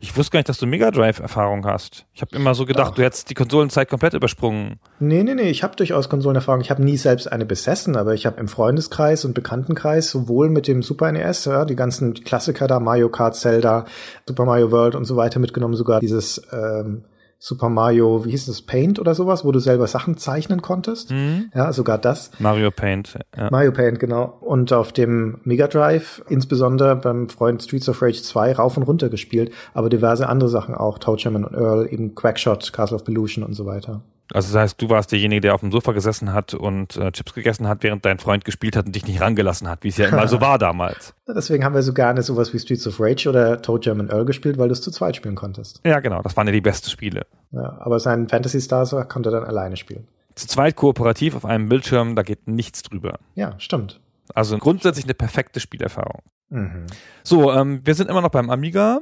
Ich 0.00 0.16
wusste 0.16 0.32
gar 0.32 0.38
nicht, 0.38 0.48
dass 0.48 0.58
du 0.58 0.66
Mega 0.66 0.90
Drive-Erfahrung 0.90 1.66
hast. 1.66 2.06
Ich 2.14 2.22
habe 2.22 2.34
immer 2.34 2.54
so 2.54 2.64
gedacht, 2.64 2.92
Ach. 2.92 2.94
du 2.94 3.02
hättest 3.02 3.30
die 3.30 3.34
Konsolenzeit 3.34 3.88
komplett 3.88 4.14
übersprungen. 4.14 4.80
Nee, 5.00 5.22
nee, 5.22 5.34
nee, 5.34 5.50
ich 5.50 5.62
habe 5.62 5.76
durchaus 5.76 6.08
Konsolenerfahrung. 6.08 6.60
Ich 6.60 6.70
habe 6.70 6.82
nie 6.82 6.96
selbst 6.96 7.30
eine 7.30 7.44
besessen, 7.44 7.96
aber 7.96 8.14
ich 8.14 8.26
habe 8.26 8.40
im 8.40 8.48
Freundeskreis 8.48 9.24
und 9.24 9.34
Bekanntenkreis 9.34 10.10
sowohl 10.10 10.48
mit 10.48 10.66
dem 10.66 10.82
Super 10.82 11.12
NES, 11.12 11.44
ja, 11.44 11.64
die 11.64 11.76
ganzen 11.76 12.14
Klassiker 12.14 12.66
da, 12.66 12.80
Mario 12.80 13.08
Kart, 13.08 13.36
Zelda, 13.36 13.84
Super 14.26 14.44
Mario 14.44 14.70
World 14.70 14.94
und 14.94 15.04
so 15.04 15.16
weiter 15.16 15.40
mitgenommen, 15.40 15.74
sogar 15.74 16.00
dieses 16.00 16.40
ähm, 16.52 17.04
Super 17.38 17.68
Mario, 17.68 18.24
wie 18.24 18.30
hieß 18.30 18.46
das, 18.46 18.62
Paint 18.62 18.98
oder 18.98 19.14
sowas, 19.14 19.44
wo 19.44 19.52
du 19.52 19.58
selber 19.58 19.86
Sachen 19.86 20.16
zeichnen 20.16 20.62
konntest. 20.62 21.10
Mhm. 21.10 21.50
Ja, 21.54 21.72
sogar 21.72 21.98
das. 21.98 22.30
Mario 22.38 22.70
Paint. 22.70 23.18
Ja. 23.36 23.48
Mario 23.50 23.72
Paint, 23.72 24.00
genau. 24.00 24.38
Und 24.40 24.72
auf 24.72 24.92
dem 24.92 25.40
Mega 25.44 25.68
Drive, 25.68 26.22
insbesondere 26.28 26.96
beim 26.96 27.28
Freund 27.28 27.62
Streets 27.62 27.88
of 27.88 28.00
Rage 28.00 28.22
2, 28.22 28.54
rauf 28.54 28.76
und 28.76 28.84
runter 28.84 29.08
gespielt, 29.08 29.52
aber 29.74 29.88
diverse 29.88 30.28
andere 30.28 30.48
Sachen 30.48 30.74
auch, 30.74 30.98
Toe 30.98 31.16
Jam 31.18 31.36
und 31.36 31.52
Earl, 31.52 31.88
eben 31.92 32.14
Quackshot, 32.14 32.72
Castle 32.72 32.96
of 32.96 33.04
Pollution 33.04 33.44
und 33.44 33.54
so 33.54 33.66
weiter. 33.66 34.02
Also 34.32 34.52
das 34.52 34.60
heißt, 34.60 34.82
du 34.82 34.90
warst 34.90 35.12
derjenige, 35.12 35.40
der 35.40 35.54
auf 35.54 35.60
dem 35.60 35.70
Sofa 35.70 35.92
gesessen 35.92 36.32
hat 36.32 36.54
und 36.54 36.96
äh, 36.96 37.12
Chips 37.12 37.32
gegessen 37.32 37.68
hat, 37.68 37.82
während 37.82 38.04
dein 38.04 38.18
Freund 38.18 38.44
gespielt 38.44 38.76
hat 38.76 38.86
und 38.86 38.94
dich 38.94 39.06
nicht 39.06 39.20
rangelassen 39.20 39.68
hat, 39.68 39.84
wie 39.84 39.88
es 39.88 39.96
ja 39.96 40.08
immer 40.08 40.26
so 40.26 40.40
war 40.40 40.58
damals. 40.58 41.14
Deswegen 41.28 41.64
haben 41.64 41.74
wir 41.74 41.82
so 41.82 41.92
gerne 41.92 42.22
sowas 42.22 42.52
wie 42.52 42.58
Streets 42.58 42.86
of 42.86 42.98
Rage 42.98 43.28
oder 43.28 43.60
Jam 43.80 44.00
and 44.00 44.10
Earl 44.10 44.24
gespielt, 44.24 44.58
weil 44.58 44.68
du 44.68 44.72
es 44.72 44.82
zu 44.82 44.90
zweit 44.90 45.16
spielen 45.16 45.36
konntest. 45.36 45.80
Ja, 45.84 46.00
genau. 46.00 46.22
Das 46.22 46.36
waren 46.36 46.46
ja 46.46 46.52
die 46.52 46.60
besten 46.60 46.90
Spiele. 46.90 47.26
Ja, 47.52 47.78
aber 47.80 48.00
sein 48.00 48.28
Fantasy 48.28 48.60
Stars 48.60 48.94
konnte 49.08 49.28
er 49.28 49.40
dann 49.40 49.44
alleine 49.44 49.76
spielen. 49.76 50.08
Zu 50.34 50.48
zweit 50.48 50.76
kooperativ 50.76 51.34
auf 51.34 51.44
einem 51.44 51.68
Bildschirm, 51.68 52.16
da 52.16 52.22
geht 52.22 52.46
nichts 52.46 52.82
drüber. 52.82 53.18
Ja, 53.34 53.54
stimmt. 53.58 54.00
Also 54.34 54.58
grundsätzlich 54.58 55.04
eine 55.06 55.14
perfekte 55.14 55.60
Spielerfahrung. 55.60 56.22
Mhm. 56.50 56.86
So, 57.22 57.52
ähm, 57.52 57.80
wir 57.84 57.94
sind 57.94 58.10
immer 58.10 58.20
noch 58.20 58.30
beim 58.30 58.50
Amiga 58.50 59.00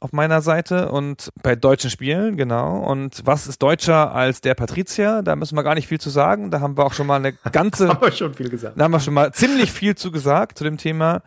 auf 0.00 0.12
meiner 0.12 0.40
Seite 0.40 0.90
und 0.90 1.30
bei 1.42 1.54
deutschen 1.54 1.90
Spielen, 1.90 2.36
genau. 2.36 2.78
Und 2.78 3.20
was 3.26 3.46
ist 3.46 3.62
deutscher 3.62 4.14
als 4.14 4.40
der 4.40 4.54
Patrizier? 4.54 5.22
Da 5.22 5.36
müssen 5.36 5.54
wir 5.56 5.62
gar 5.62 5.74
nicht 5.74 5.88
viel 5.88 6.00
zu 6.00 6.08
sagen. 6.08 6.50
Da 6.50 6.60
haben 6.60 6.76
wir 6.78 6.86
auch 6.86 6.94
schon 6.94 7.06
mal 7.06 7.16
eine 7.16 7.34
ganze. 7.52 7.88
haben 7.90 8.00
wir 8.00 8.10
schon 8.10 8.32
viel 8.32 8.48
gesagt. 8.48 8.80
Da 8.80 8.84
haben 8.84 8.92
wir 8.92 9.00
schon 9.00 9.14
mal 9.14 9.32
ziemlich 9.32 9.70
viel 9.70 9.94
zu 9.94 10.10
gesagt 10.10 10.56
zu 10.56 10.64
dem 10.64 10.78
Thema. 10.78 11.22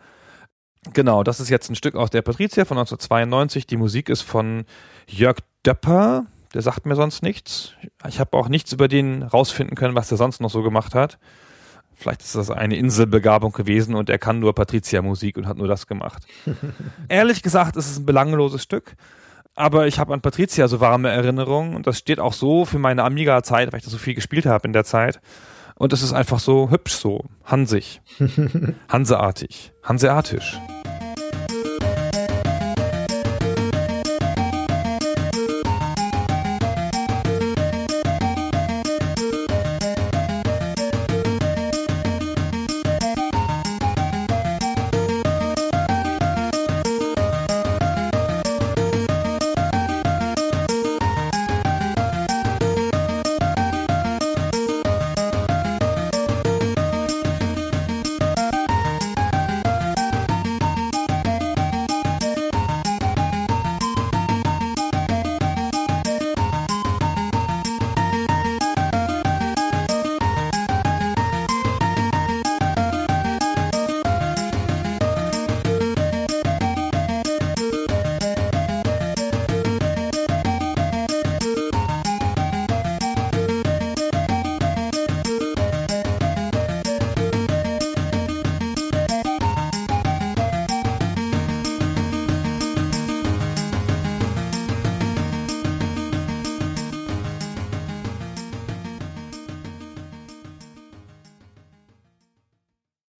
Genau, 0.92 1.22
das 1.22 1.40
ist 1.40 1.48
jetzt 1.48 1.70
ein 1.70 1.76
Stück 1.76 1.94
aus 1.94 2.10
der 2.10 2.22
Patrizier 2.22 2.66
von 2.66 2.76
1992. 2.76 3.66
Die 3.66 3.76
Musik 3.76 4.08
ist 4.08 4.22
von 4.22 4.64
Jörg 5.06 5.38
Döpper. 5.64 6.26
Der 6.52 6.62
sagt 6.62 6.84
mir 6.84 6.96
sonst 6.96 7.22
nichts. 7.22 7.72
Ich 8.08 8.20
habe 8.20 8.36
auch 8.36 8.48
nichts 8.48 8.72
über 8.72 8.88
den 8.88 9.22
rausfinden 9.22 9.76
können, 9.76 9.94
was 9.94 10.08
der 10.08 10.18
sonst 10.18 10.40
noch 10.40 10.50
so 10.50 10.62
gemacht 10.62 10.94
hat. 10.94 11.18
Vielleicht 11.96 12.22
ist 12.22 12.34
das 12.34 12.50
eine 12.50 12.76
Inselbegabung 12.76 13.52
gewesen 13.52 13.94
und 13.94 14.10
er 14.10 14.18
kann 14.18 14.40
nur 14.40 14.54
Patricia-Musik 14.54 15.36
und 15.36 15.46
hat 15.46 15.56
nur 15.56 15.68
das 15.68 15.86
gemacht. 15.86 16.24
Ehrlich 17.08 17.42
gesagt 17.42 17.76
ist 17.76 17.90
es 17.90 17.98
ein 17.98 18.06
belangloses 18.06 18.62
Stück, 18.62 18.96
aber 19.54 19.86
ich 19.86 19.98
habe 19.98 20.12
an 20.12 20.20
Patricia 20.20 20.68
so 20.68 20.80
warme 20.80 21.10
Erinnerungen 21.10 21.74
und 21.74 21.86
das 21.86 21.98
steht 21.98 22.20
auch 22.20 22.32
so 22.32 22.64
für 22.64 22.78
meine 22.78 23.04
Amiga-Zeit, 23.04 23.72
weil 23.72 23.78
ich 23.78 23.84
da 23.84 23.90
so 23.90 23.98
viel 23.98 24.14
gespielt 24.14 24.46
habe 24.46 24.66
in 24.66 24.72
der 24.72 24.84
Zeit. 24.84 25.20
Und 25.76 25.92
es 25.92 26.02
ist 26.02 26.12
einfach 26.12 26.38
so 26.38 26.70
hübsch 26.70 26.92
so, 26.92 27.24
hansig, 27.44 28.00
hanseartig, 28.88 29.72
hanseatisch. 29.82 30.58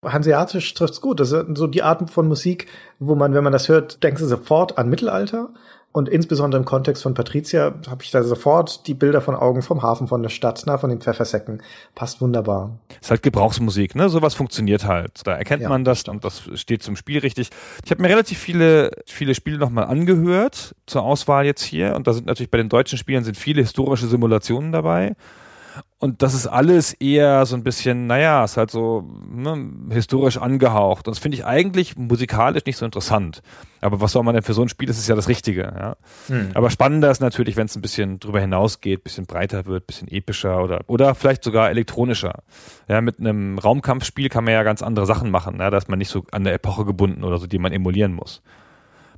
Hanseatisch 0.05 0.75
trifft's 0.75 1.01
gut. 1.01 1.21
Das 1.21 1.33
ist 1.33 1.47
so 1.55 1.67
die 1.67 1.83
Art 1.83 2.11
von 2.11 2.29
Musik, 2.29 2.67
wo 2.99 3.15
man, 3.15 3.35
wenn 3.35 3.45
man 3.45 3.53
das 3.53 3.69
hört, 3.69 4.03
denkst 4.03 4.21
du 4.21 4.27
sofort 4.27 4.79
an 4.79 4.89
Mittelalter. 4.89 5.51
Und 5.97 6.09
insbesondere 6.09 6.59
im 6.61 6.65
Kontext 6.65 7.05
von 7.05 7.15
Patricia 7.15 7.73
habe 7.89 8.03
ich 8.03 8.11
da 8.11 8.25
sofort 8.25 8.89
die 8.89 8.95
Bilder 8.95 9.21
von 9.21 9.37
Augen 9.37 9.63
vom 9.63 9.81
Hafen, 9.85 10.09
von 10.09 10.25
der 10.25 10.29
Stadt, 10.29 10.65
na, 10.67 10.77
von 10.77 10.91
den 10.91 11.01
Pfeffersäcken. 11.01 11.63
Passt 11.95 12.21
wunderbar. 12.21 12.81
Ist 13.01 13.13
halt 13.13 13.23
Gebrauchsmusik, 13.23 13.95
ne? 13.95 14.09
Sowas 14.09 14.35
funktioniert 14.35 14.87
halt. 14.87 15.21
Da 15.23 15.37
erkennt 15.37 15.63
ja, 15.63 15.69
man 15.69 15.85
das 15.85 16.03
und 16.09 16.25
das 16.25 16.51
steht 16.55 16.83
zum 16.83 16.97
Spiel 16.97 17.21
richtig. 17.21 17.51
Ich 17.85 17.93
habe 17.93 18.03
mir 18.03 18.09
relativ 18.09 18.41
viele, 18.41 18.91
viele 19.07 19.37
Spiele 19.37 19.59
nochmal 19.59 19.85
angehört 19.85 20.75
zur 20.87 21.05
Auswahl 21.05 21.47
jetzt 21.47 21.63
hier. 21.63 21.95
Und 21.95 22.09
da 22.09 22.13
sind 22.13 22.27
natürlich 22.27 22.51
bei 22.51 22.59
den 22.59 22.69
deutschen 22.69 22.99
Spielen 22.99 23.23
sind 23.23 23.37
viele 23.37 23.61
historische 23.61 24.09
Simulationen 24.09 24.73
dabei. 24.73 25.15
Und 26.05 26.21
das 26.21 26.35
ist 26.35 26.47
alles 26.47 26.93
eher 26.93 27.47
so 27.47 27.57
ein 27.57 27.65
bisschen, 27.65 28.07
naja, 28.07 28.45
ist 28.45 28.59
halt 28.59 28.71
so 28.71 29.09
ne, 29.27 29.71
historisch 29.89 30.37
angehaucht. 30.37 31.09
Und 31.09 31.17
das 31.17 31.19
finde 31.19 31.39
ich 31.39 31.47
eigentlich 31.47 31.97
musikalisch 31.97 32.67
nicht 32.67 32.77
so 32.77 32.85
interessant. 32.85 33.41
Aber 33.81 34.03
was 34.03 34.13
soll 34.13 34.23
man 34.23 34.35
denn 34.35 34.43
für 34.43 34.53
so 34.53 34.61
ein 34.61 34.69
Spiel? 34.69 34.87
Das 34.87 34.99
ist 34.99 35.09
ja 35.09 35.15
das 35.15 35.29
Richtige. 35.29 35.63
Ja? 35.63 35.97
Hm. 36.27 36.51
Aber 36.53 36.69
spannender 36.69 37.11
ist 37.11 37.23
natürlich, 37.23 37.57
wenn 37.57 37.65
es 37.65 37.75
ein 37.75 37.81
bisschen 37.81 38.21
drüber 38.21 38.39
hinausgeht, 38.39 39.03
bisschen 39.03 39.25
breiter 39.25 39.65
wird, 39.65 39.87
bisschen 39.87 40.07
epischer 40.09 40.63
oder, 40.63 40.83
oder 40.89 41.15
vielleicht 41.15 41.43
sogar 41.43 41.71
elektronischer. 41.71 42.43
Ja, 42.87 43.01
mit 43.01 43.19
einem 43.19 43.59
Raumkampfspiel 43.59 44.29
kann 44.29 44.45
man 44.45 44.53
ja 44.53 44.63
ganz 44.63 44.83
andere 44.83 45.07
Sachen 45.07 45.31
machen. 45.31 45.57
Ja? 45.59 45.71
Da 45.71 45.79
ist 45.79 45.89
man 45.89 45.99
nicht 45.99 46.11
so 46.11 46.27
an 46.33 46.45
der 46.45 46.53
Epoche 46.53 46.85
gebunden 46.85 47.25
oder 47.25 47.39
so, 47.39 47.47
die 47.47 47.59
man 47.59 47.73
emulieren 47.73 48.13
muss. 48.13 48.43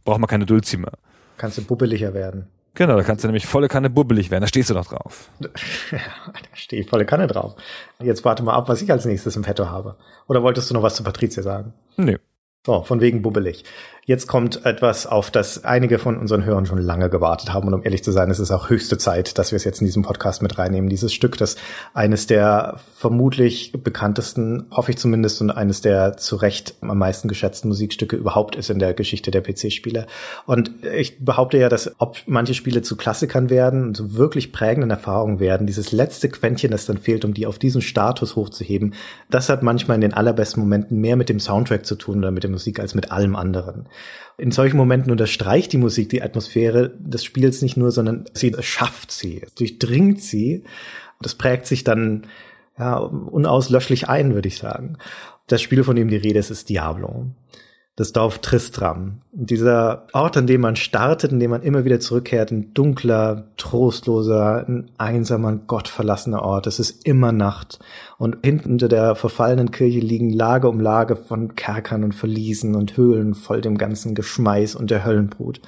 Braucht 0.04 0.20
man 0.20 0.28
keine 0.28 0.46
Dulcimer. 0.46 0.92
Kannst 1.36 1.58
du 1.58 1.62
bubbeliger 1.62 2.14
werden. 2.14 2.46
Genau, 2.76 2.94
da 2.94 3.02
kannst 3.02 3.24
du 3.24 3.28
nämlich 3.28 3.46
volle 3.46 3.68
Kanne 3.68 3.88
bubbelig 3.88 4.30
werden. 4.30 4.42
Da 4.42 4.46
stehst 4.48 4.70
du 4.70 4.74
noch 4.74 4.86
drauf. 4.86 5.30
Ja, 5.90 5.98
da 6.32 6.56
stehe 6.56 6.82
ich 6.82 6.88
volle 6.88 7.06
Kanne 7.06 7.26
drauf. 7.26 7.54
Jetzt 8.00 8.24
warte 8.24 8.42
mal 8.42 8.52
ab, 8.54 8.68
was 8.68 8.82
ich 8.82 8.90
als 8.92 9.04
nächstes 9.04 9.36
im 9.36 9.42
Petto 9.42 9.66
habe. 9.66 9.96
Oder 10.28 10.42
wolltest 10.42 10.68
du 10.68 10.74
noch 10.74 10.82
was 10.82 10.94
zu 10.96 11.02
Patricia 11.04 11.42
sagen? 11.42 11.72
Nee. 11.96 12.18
So, 12.66 12.82
von 12.82 13.00
wegen 13.00 13.22
bubbelig. 13.22 13.62
Jetzt 14.08 14.28
kommt 14.28 14.64
etwas, 14.64 15.04
auf 15.08 15.32
das 15.32 15.64
einige 15.64 15.98
von 15.98 16.16
unseren 16.16 16.44
Hörern 16.44 16.64
schon 16.64 16.78
lange 16.78 17.10
gewartet 17.10 17.52
haben. 17.52 17.66
Und 17.66 17.74
um 17.74 17.82
ehrlich 17.82 18.04
zu 18.04 18.12
sein, 18.12 18.30
ist 18.30 18.38
es 18.38 18.52
auch 18.52 18.70
höchste 18.70 18.98
Zeit, 18.98 19.36
dass 19.36 19.50
wir 19.50 19.56
es 19.56 19.64
jetzt 19.64 19.80
in 19.80 19.84
diesem 19.84 20.04
Podcast 20.04 20.42
mit 20.42 20.58
reinnehmen. 20.58 20.88
Dieses 20.88 21.12
Stück, 21.12 21.36
das 21.38 21.56
eines 21.92 22.28
der 22.28 22.78
vermutlich 22.96 23.72
bekanntesten, 23.72 24.66
hoffe 24.70 24.92
ich 24.92 24.98
zumindest, 24.98 25.40
und 25.40 25.50
eines 25.50 25.80
der 25.80 26.16
zu 26.16 26.36
Recht 26.36 26.76
am 26.82 26.98
meisten 26.98 27.26
geschätzten 27.26 27.68
Musikstücke 27.68 28.14
überhaupt 28.14 28.54
ist 28.54 28.70
in 28.70 28.78
der 28.78 28.94
Geschichte 28.94 29.32
der 29.32 29.42
PC-Spiele. 29.42 30.06
Und 30.46 30.70
ich 30.94 31.24
behaupte 31.24 31.58
ja, 31.58 31.68
dass 31.68 31.92
ob 31.98 32.18
manche 32.26 32.54
Spiele 32.54 32.82
zu 32.82 32.96
Klassikern 32.96 33.50
werden 33.50 33.88
und 33.88 33.96
zu 33.96 34.14
wirklich 34.14 34.52
prägenden 34.52 34.90
Erfahrungen 34.90 35.40
werden, 35.40 35.66
dieses 35.66 35.90
letzte 35.90 36.28
Quäntchen, 36.28 36.70
das 36.70 36.86
dann 36.86 36.98
fehlt, 36.98 37.24
um 37.24 37.34
die 37.34 37.46
auf 37.46 37.58
diesen 37.58 37.82
Status 37.82 38.36
hochzuheben, 38.36 38.94
das 39.30 39.48
hat 39.48 39.64
manchmal 39.64 39.96
in 39.96 40.02
den 40.02 40.14
allerbesten 40.14 40.62
Momenten 40.62 41.00
mehr 41.00 41.16
mit 41.16 41.28
dem 41.28 41.40
Soundtrack 41.40 41.84
zu 41.84 41.96
tun 41.96 42.18
oder 42.18 42.30
mit 42.30 42.44
dem 42.44 42.55
Musik 42.56 42.80
als 42.80 42.94
mit 42.94 43.12
allem 43.12 43.36
anderen. 43.36 43.88
In 44.38 44.50
solchen 44.50 44.76
Momenten 44.76 45.12
unterstreicht 45.12 45.72
die 45.72 45.78
Musik 45.78 46.08
die 46.08 46.22
Atmosphäre 46.22 46.90
des 46.98 47.24
Spiels 47.24 47.62
nicht 47.62 47.76
nur, 47.76 47.90
sondern 47.92 48.24
sie 48.32 48.54
schafft 48.60 49.10
sie, 49.10 49.46
durchdringt 49.56 50.22
sie. 50.22 50.64
Das 51.20 51.34
prägt 51.34 51.66
sich 51.66 51.84
dann 51.84 52.26
ja, 52.78 52.96
unauslöschlich 52.96 54.08
ein, 54.08 54.34
würde 54.34 54.48
ich 54.48 54.58
sagen. 54.58 54.98
Das 55.46 55.62
Spiel, 55.62 55.84
von 55.84 55.96
dem 55.96 56.08
die 56.08 56.16
Rede 56.16 56.38
ist, 56.38 56.50
ist 56.50 56.68
Diablo 56.68 57.26
das 57.96 58.12
Dorf 58.12 58.40
Tristram. 58.40 59.20
Dieser 59.32 60.06
Ort, 60.12 60.36
an 60.36 60.46
dem 60.46 60.60
man 60.60 60.76
startet, 60.76 61.32
in 61.32 61.40
dem 61.40 61.50
man 61.50 61.62
immer 61.62 61.86
wieder 61.86 61.98
zurückkehrt, 61.98 62.50
ein 62.50 62.74
dunkler, 62.74 63.44
trostloser, 63.56 64.66
ein 64.68 64.90
einsamer, 64.98 65.56
gottverlassener 65.56 66.42
Ort. 66.42 66.66
Es 66.66 66.78
ist 66.78 67.06
immer 67.06 67.32
Nacht. 67.32 67.78
Und 68.18 68.36
hinten 68.44 68.72
unter 68.72 68.88
der 68.88 69.14
verfallenen 69.14 69.70
Kirche 69.70 70.00
liegen 70.00 70.28
Lage 70.28 70.68
um 70.68 70.78
Lage 70.78 71.16
von 71.16 71.54
Kerkern 71.56 72.04
und 72.04 72.14
Verliesen 72.14 72.74
und 72.74 72.98
Höhlen 72.98 73.34
voll 73.34 73.62
dem 73.62 73.78
ganzen 73.78 74.14
Geschmeiß 74.14 74.74
und 74.74 74.90
der 74.90 75.06
Höllenbrut. 75.06 75.62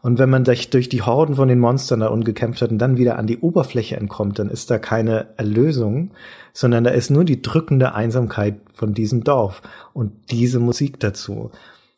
Und 0.00 0.18
wenn 0.18 0.30
man 0.30 0.44
sich 0.44 0.70
durch 0.70 0.88
die 0.88 1.02
Horden 1.02 1.34
von 1.34 1.48
den 1.48 1.58
Monstern 1.58 2.00
da 2.00 2.08
ungekämpft 2.08 2.60
hat 2.60 2.70
und 2.70 2.78
dann 2.78 2.98
wieder 2.98 3.18
an 3.18 3.26
die 3.26 3.38
Oberfläche 3.38 3.96
entkommt, 3.96 4.38
dann 4.38 4.50
ist 4.50 4.70
da 4.70 4.78
keine 4.78 5.28
Erlösung, 5.38 6.10
sondern 6.52 6.84
da 6.84 6.90
ist 6.90 7.10
nur 7.10 7.24
die 7.24 7.40
drückende 7.40 7.94
Einsamkeit 7.94 8.56
von 8.74 8.92
diesem 8.94 9.24
Dorf 9.24 9.62
und 9.92 10.12
diese 10.30 10.60
Musik 10.60 11.00
dazu. 11.00 11.50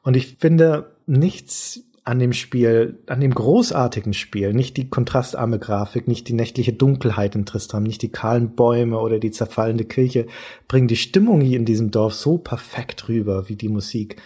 Und 0.03 0.17
ich 0.17 0.37
finde 0.37 0.93
nichts 1.07 1.83
an 2.07 2.21
dem 2.21 2.33
Spiel, 2.33 3.01
an 3.07 3.21
dem 3.21 3.35
großartigen 3.35 4.15
Spiel, 4.15 4.55
nicht 4.55 4.77
die 4.77 4.89
kontrastarme 4.89 5.59
Grafik, 5.59 6.07
nicht 6.07 6.29
die 6.29 6.35
nächtliche 6.35 6.73
Dunkelheit 6.73 7.35
in 7.35 7.47
Tristram, 7.47 7.83
nicht 7.83 8.01
die 8.01 8.12
kahlen 8.12 8.55
Bäume 8.55 9.01
oder 9.01 9.19
die 9.19 9.33
zerfallende 9.33 9.85
Kirche, 9.85 10.29
bringen 10.69 10.87
die 10.87 10.95
Stimmung 10.95 11.41
hier 11.41 11.59
in 11.59 11.65
diesem 11.65 11.91
Dorf 11.91 12.15
so 12.15 12.39
perfekt 12.39 13.09
rüber 13.09 13.49
wie 13.49 13.57
die 13.57 13.69
Musik. 13.69 14.23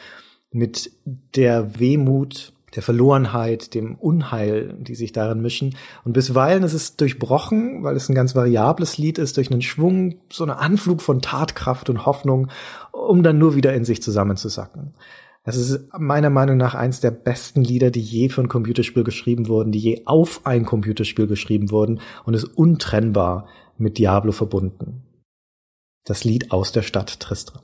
Mit 0.53 0.91
der 1.35 1.81
Wehmut, 1.81 2.53
der 2.75 2.83
Verlorenheit, 2.83 3.75
dem 3.75 3.97
Unheil, 3.97 4.75
die 4.79 4.95
sich 4.95 5.13
darin 5.13 5.41
mischen. 5.41 5.77
Und 6.05 6.13
bisweilen 6.13 6.63
ist 6.63 6.75
es 6.75 6.97
durchbrochen, 6.97 7.83
weil 7.83 7.97
es 7.97 8.09
ein 8.09 8.15
ganz 8.15 8.35
variables 8.35 8.99
Lied 8.99 9.19
ist, 9.19 9.37
durch 9.37 9.51
einen 9.51 9.63
Schwung, 9.63 10.21
so 10.31 10.45
eine 10.45 10.59
Anflug 10.59 11.03
von 11.03 11.21
Tatkraft 11.21 11.91
und 11.91 12.07
Hoffnung, 12.07 12.49
um 12.93 13.23
dann 13.23 13.39
nur 13.39 13.55
wieder 13.55 13.75
in 13.75 13.85
sich 13.85 14.03
zusammenzusacken. 14.03 14.95
Es 15.43 15.57
ist 15.57 15.89
meiner 15.99 16.31
Meinung 16.31 16.59
nach 16.59 16.75
eins 16.75 17.01
der 17.01 17.11
besten 17.11 17.63
Lieder, 17.63 17.91
die 17.91 18.03
je 18.03 18.29
für 18.29 18.43
ein 18.43 18.49
Computerspiel 18.49 19.05
geschrieben 19.05 19.49
wurden, 19.49 19.73
die 19.73 19.79
je 19.79 20.03
auf 20.05 20.43
ein 20.45 20.67
Computerspiel 20.67 21.27
geschrieben 21.27 21.71
wurden 21.71 22.01
und 22.25 22.35
ist 22.35 22.45
untrennbar 22.45 23.49
mit 23.79 23.97
Diablo 23.97 24.33
verbunden. 24.33 25.03
Das 26.05 26.25
Lied 26.25 26.53
aus 26.53 26.73
der 26.73 26.83
Stadt 26.83 27.21
Tristram. 27.21 27.63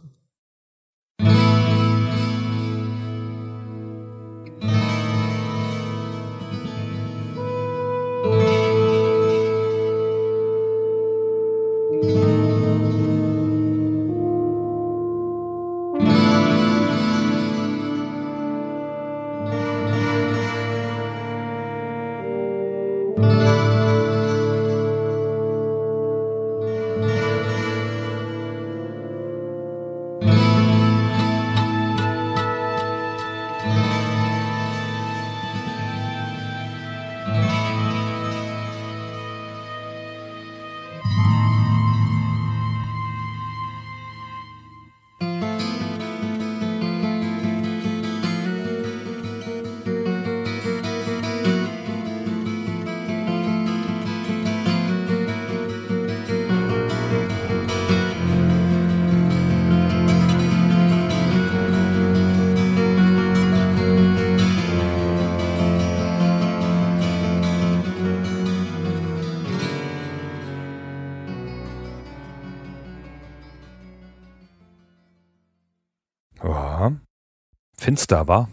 Finster 77.87 78.27
war. 78.27 78.49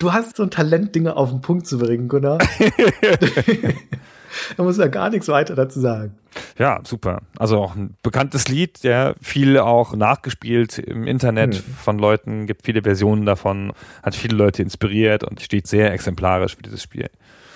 du 0.00 0.12
hast 0.12 0.36
so 0.36 0.42
ein 0.42 0.50
Talent, 0.50 0.96
Dinge 0.96 1.16
auf 1.16 1.30
den 1.30 1.40
Punkt 1.40 1.68
zu 1.68 1.78
bringen, 1.78 2.08
Gunnar. 2.08 2.38
da 4.56 4.62
muss 4.64 4.78
ja 4.78 4.88
gar 4.88 5.10
nichts 5.10 5.28
weiter 5.28 5.54
dazu 5.54 5.78
sagen. 5.78 6.16
Ja, 6.58 6.80
super. 6.82 7.22
Also 7.38 7.58
auch 7.58 7.76
ein 7.76 7.94
bekanntes 8.02 8.48
Lied, 8.48 8.82
der 8.82 9.14
viel 9.22 9.58
auch 9.58 9.94
nachgespielt 9.94 10.80
im 10.80 11.06
Internet 11.06 11.54
hm. 11.54 11.62
von 11.62 12.00
Leuten, 12.00 12.48
gibt 12.48 12.64
viele 12.64 12.82
Versionen 12.82 13.24
davon, 13.24 13.72
hat 14.02 14.16
viele 14.16 14.36
Leute 14.36 14.62
inspiriert 14.62 15.22
und 15.22 15.40
steht 15.40 15.68
sehr 15.68 15.92
exemplarisch 15.92 16.56
für 16.56 16.62
dieses 16.62 16.82
Spiel. 16.82 17.08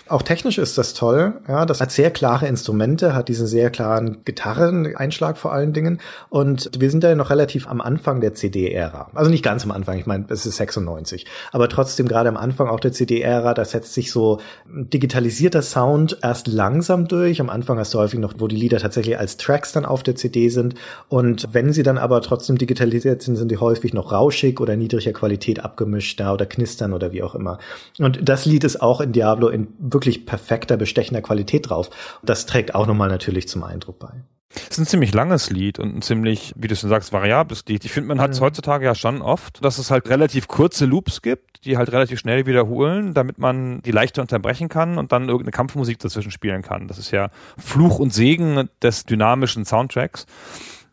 Auch 0.08 0.22
technisch 0.22 0.58
ist 0.58 0.78
das 0.78 0.94
toll. 0.94 1.34
Ja, 1.48 1.66
das 1.66 1.80
hat 1.80 1.92
sehr 1.92 2.10
klare 2.10 2.46
Instrumente, 2.46 3.14
hat 3.14 3.28
diesen 3.28 3.46
sehr 3.46 3.70
klaren 3.70 4.24
Gitarreneinschlag 4.24 5.36
vor 5.36 5.52
allen 5.52 5.72
Dingen. 5.72 6.00
Und 6.30 6.70
wir 6.78 6.90
sind 6.90 7.04
ja 7.04 7.14
noch 7.14 7.30
relativ 7.30 7.68
am 7.68 7.80
Anfang 7.80 8.20
der 8.20 8.34
CD-Ära. 8.34 9.10
Also 9.14 9.30
nicht 9.30 9.44
ganz 9.44 9.64
am 9.64 9.70
Anfang, 9.70 9.98
ich 9.98 10.06
meine, 10.06 10.24
es 10.28 10.46
ist 10.46 10.56
96. 10.56 11.26
Aber 11.52 11.68
trotzdem 11.68 12.08
gerade 12.08 12.28
am 12.28 12.36
Anfang 12.36 12.68
auch 12.68 12.80
der 12.80 12.92
CD-Ära, 12.92 13.54
da 13.54 13.64
setzt 13.64 13.94
sich 13.94 14.10
so 14.10 14.40
digitalisierter 14.66 15.62
Sound 15.62 16.18
erst 16.22 16.48
langsam 16.48 17.06
durch. 17.06 17.40
Am 17.40 17.50
Anfang 17.50 17.78
hast 17.78 17.92
du 17.92 17.98
häufig 17.98 18.18
noch, 18.18 18.34
wo 18.38 18.46
die 18.46 18.56
Lieder 18.56 18.78
tatsächlich 18.78 19.18
als 19.18 19.36
Tracks 19.36 19.72
dann 19.72 19.84
auf 19.84 20.02
der 20.02 20.14
CD 20.14 20.48
sind. 20.48 20.74
Und 21.08 21.48
wenn 21.52 21.72
sie 21.72 21.82
dann 21.82 21.98
aber 21.98 22.22
trotzdem 22.22 22.56
digitalisiert 22.56 23.22
sind, 23.22 23.36
sind 23.36 23.50
die 23.50 23.58
häufig 23.58 23.92
noch 23.92 24.12
rauschig 24.12 24.60
oder 24.60 24.76
niedriger 24.76 25.12
Qualität 25.12 25.64
abgemischt 25.64 26.18
da 26.20 26.32
oder 26.32 26.46
knistern 26.46 26.92
oder 26.92 27.12
wie 27.12 27.22
auch 27.22 27.34
immer. 27.34 27.58
Und 27.98 28.26
das 28.28 28.46
Lied 28.46 28.64
ist 28.64 28.80
auch 28.80 29.00
in 29.00 29.12
Diablo 29.12 29.48
in 29.48 29.68
wirklich 29.98 30.26
perfekter, 30.26 30.76
bestechender 30.76 31.22
Qualität 31.22 31.68
drauf. 31.68 31.90
Das 32.22 32.46
trägt 32.46 32.74
auch 32.74 32.86
nochmal 32.86 33.08
natürlich 33.08 33.48
zum 33.48 33.64
Eindruck 33.64 33.98
bei. 33.98 34.12
Es 34.54 34.70
ist 34.70 34.78
ein 34.78 34.86
ziemlich 34.86 35.12
langes 35.12 35.50
Lied 35.50 35.78
und 35.78 35.94
ein 35.96 36.02
ziemlich, 36.02 36.54
wie 36.56 36.68
du 36.68 36.76
schon 36.76 36.88
sagst, 36.88 37.12
variables 37.12 37.64
Lied. 37.66 37.84
Ich 37.84 37.92
finde, 37.92 38.08
man 38.08 38.20
hat 38.20 38.30
es 38.30 38.40
mhm. 38.40 38.44
heutzutage 38.44 38.84
ja 38.86 38.94
schon 38.94 39.20
oft, 39.20 39.62
dass 39.62 39.78
es 39.78 39.90
halt 39.90 40.08
relativ 40.08 40.48
kurze 40.48 40.86
Loops 40.86 41.20
gibt, 41.20 41.64
die 41.64 41.76
halt 41.76 41.92
relativ 41.92 42.18
schnell 42.18 42.46
wiederholen, 42.46 43.12
damit 43.12 43.38
man 43.38 43.82
die 43.82 43.90
leichter 43.90 44.22
unterbrechen 44.22 44.68
kann 44.68 44.96
und 44.96 45.12
dann 45.12 45.28
irgendeine 45.28 45.50
Kampfmusik 45.50 45.98
dazwischen 45.98 46.30
spielen 46.30 46.62
kann. 46.62 46.88
Das 46.88 46.98
ist 46.98 47.10
ja 47.10 47.30
Fluch 47.58 47.98
und 47.98 48.14
Segen 48.14 48.70
des 48.80 49.04
dynamischen 49.04 49.64
Soundtracks 49.64 50.26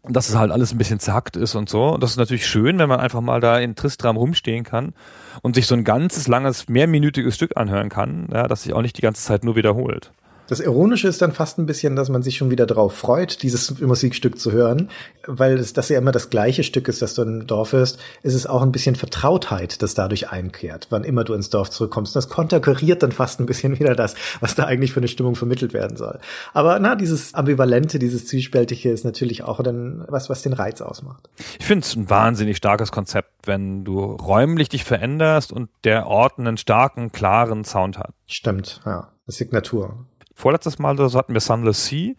dass 0.09 0.29
es 0.29 0.35
halt 0.35 0.51
alles 0.51 0.71
ein 0.71 0.77
bisschen 0.77 0.99
zackt 0.99 1.35
ist 1.35 1.55
und 1.55 1.69
so. 1.69 1.93
Und 1.93 2.03
das 2.03 2.11
ist 2.11 2.17
natürlich 2.17 2.47
schön, 2.47 2.77
wenn 2.79 2.89
man 2.89 2.99
einfach 2.99 3.21
mal 3.21 3.41
da 3.41 3.59
in 3.59 3.75
Tristram 3.75 4.17
rumstehen 4.17 4.63
kann 4.63 4.93
und 5.41 5.55
sich 5.55 5.67
so 5.67 5.75
ein 5.75 5.83
ganzes, 5.83 6.27
langes, 6.27 6.67
mehrminütiges 6.69 7.35
Stück 7.35 7.57
anhören 7.57 7.89
kann, 7.89 8.27
ja, 8.31 8.47
das 8.47 8.63
sich 8.63 8.73
auch 8.73 8.81
nicht 8.81 8.97
die 8.97 9.01
ganze 9.01 9.23
Zeit 9.23 9.43
nur 9.43 9.55
wiederholt. 9.55 10.11
Das 10.47 10.59
Ironische 10.59 11.07
ist 11.07 11.21
dann 11.21 11.31
fast 11.31 11.57
ein 11.57 11.65
bisschen, 11.65 11.95
dass 11.95 12.09
man 12.09 12.21
sich 12.21 12.37
schon 12.37 12.51
wieder 12.51 12.67
darauf 12.67 12.93
freut, 12.95 13.41
dieses 13.41 13.79
Musikstück 13.81 14.37
zu 14.37 14.51
hören, 14.51 14.89
weil 15.25 15.57
es, 15.57 15.73
das 15.73 15.89
ja 15.89 15.97
immer 15.97 16.11
das 16.11 16.29
gleiche 16.29 16.63
Stück 16.63 16.87
ist, 16.87 17.01
das 17.01 17.15
du 17.15 17.23
im 17.23 17.47
Dorf 17.47 17.73
hörst, 17.73 17.99
ist 18.21 18.35
es 18.35 18.45
auch 18.45 18.61
ein 18.61 18.71
bisschen 18.71 18.95
Vertrautheit, 18.95 19.81
das 19.81 19.95
dadurch 19.95 20.29
einkehrt, 20.29 20.87
wann 20.91 21.03
immer 21.03 21.23
du 21.23 21.33
ins 21.33 21.49
Dorf 21.49 21.71
zurückkommst. 21.71 22.15
Das 22.15 22.29
konterkariert 22.29 23.01
dann 23.01 23.11
fast 23.11 23.39
ein 23.39 23.47
bisschen 23.47 23.79
wieder 23.79 23.95
das, 23.95 24.13
was 24.39 24.53
da 24.53 24.65
eigentlich 24.65 24.93
für 24.93 24.99
eine 24.99 25.07
Stimmung 25.07 25.35
vermittelt 25.35 25.73
werden 25.73 25.97
soll. 25.97 26.19
Aber 26.53 26.77
na, 26.77 26.95
dieses 26.95 27.33
Ambivalente, 27.33 27.97
dieses 27.97 28.27
Zwiespältige 28.27 28.91
ist 28.91 29.03
natürlich 29.03 29.43
auch 29.43 29.63
dann 29.63 30.05
was, 30.07 30.29
was 30.29 30.43
den 30.43 30.53
Reiz 30.53 30.81
ausmacht. 30.81 31.27
Ich 31.57 31.65
finde 31.65 31.85
es 31.85 31.95
ein 31.95 32.09
wahnsinnig 32.09 32.57
starkes 32.57 32.91
Konzept, 32.91 33.47
wenn 33.47 33.83
du 33.83 33.99
räumlich 33.99 34.69
dich 34.69 34.83
veränderst 34.83 35.51
und 35.51 35.69
der 35.83 36.05
Ort 36.05 36.37
einen 36.37 36.57
starken, 36.57 37.11
klaren 37.11 37.63
Sound 37.63 37.97
hat. 37.97 38.13
Stimmt, 38.27 38.81
ja. 38.85 39.11
Signatur 39.27 40.05
vorletztes 40.35 40.77
Mal 40.79 40.95
oder 40.95 41.09
so 41.09 41.17
hatten 41.17 41.33
wir 41.33 41.39
Sunless 41.39 41.87
Sea, 41.87 42.13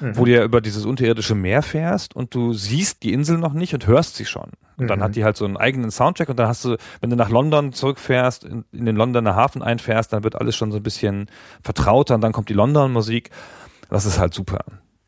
mhm. 0.00 0.16
wo 0.16 0.24
du 0.24 0.32
ja 0.32 0.44
über 0.44 0.60
dieses 0.60 0.84
unterirdische 0.84 1.34
Meer 1.34 1.62
fährst 1.62 2.14
und 2.14 2.34
du 2.34 2.52
siehst 2.52 3.02
die 3.02 3.12
Insel 3.12 3.38
noch 3.38 3.52
nicht 3.52 3.72
und 3.72 3.86
hörst 3.86 4.16
sie 4.16 4.26
schon. 4.26 4.50
Und 4.76 4.84
mhm. 4.84 4.88
dann 4.88 5.02
hat 5.02 5.16
die 5.16 5.24
halt 5.24 5.36
so 5.36 5.44
einen 5.44 5.56
eigenen 5.56 5.90
Soundtrack 5.90 6.28
und 6.28 6.38
dann 6.38 6.48
hast 6.48 6.64
du, 6.64 6.76
wenn 7.00 7.10
du 7.10 7.16
nach 7.16 7.30
London 7.30 7.72
zurückfährst, 7.72 8.44
in, 8.44 8.64
in 8.72 8.84
den 8.84 8.96
Londoner 8.96 9.36
Hafen 9.36 9.62
einfährst, 9.62 10.12
dann 10.12 10.24
wird 10.24 10.36
alles 10.36 10.56
schon 10.56 10.72
so 10.72 10.78
ein 10.78 10.82
bisschen 10.82 11.30
vertrauter 11.62 12.16
und 12.16 12.20
dann 12.20 12.32
kommt 12.32 12.48
die 12.48 12.54
London-Musik. 12.54 13.30
Das 13.88 14.04
ist 14.04 14.18
halt 14.18 14.34
super. 14.34 14.64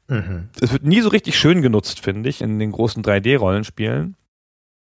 Mhm. 0.08 0.48
Es 0.60 0.72
wird 0.72 0.84
nie 0.84 1.00
so 1.00 1.08
richtig 1.08 1.38
schön 1.38 1.62
genutzt, 1.62 2.00
finde 2.00 2.28
ich, 2.28 2.42
in 2.42 2.58
den 2.58 2.72
großen 2.72 3.02
3D-Rollenspielen. 3.02 4.14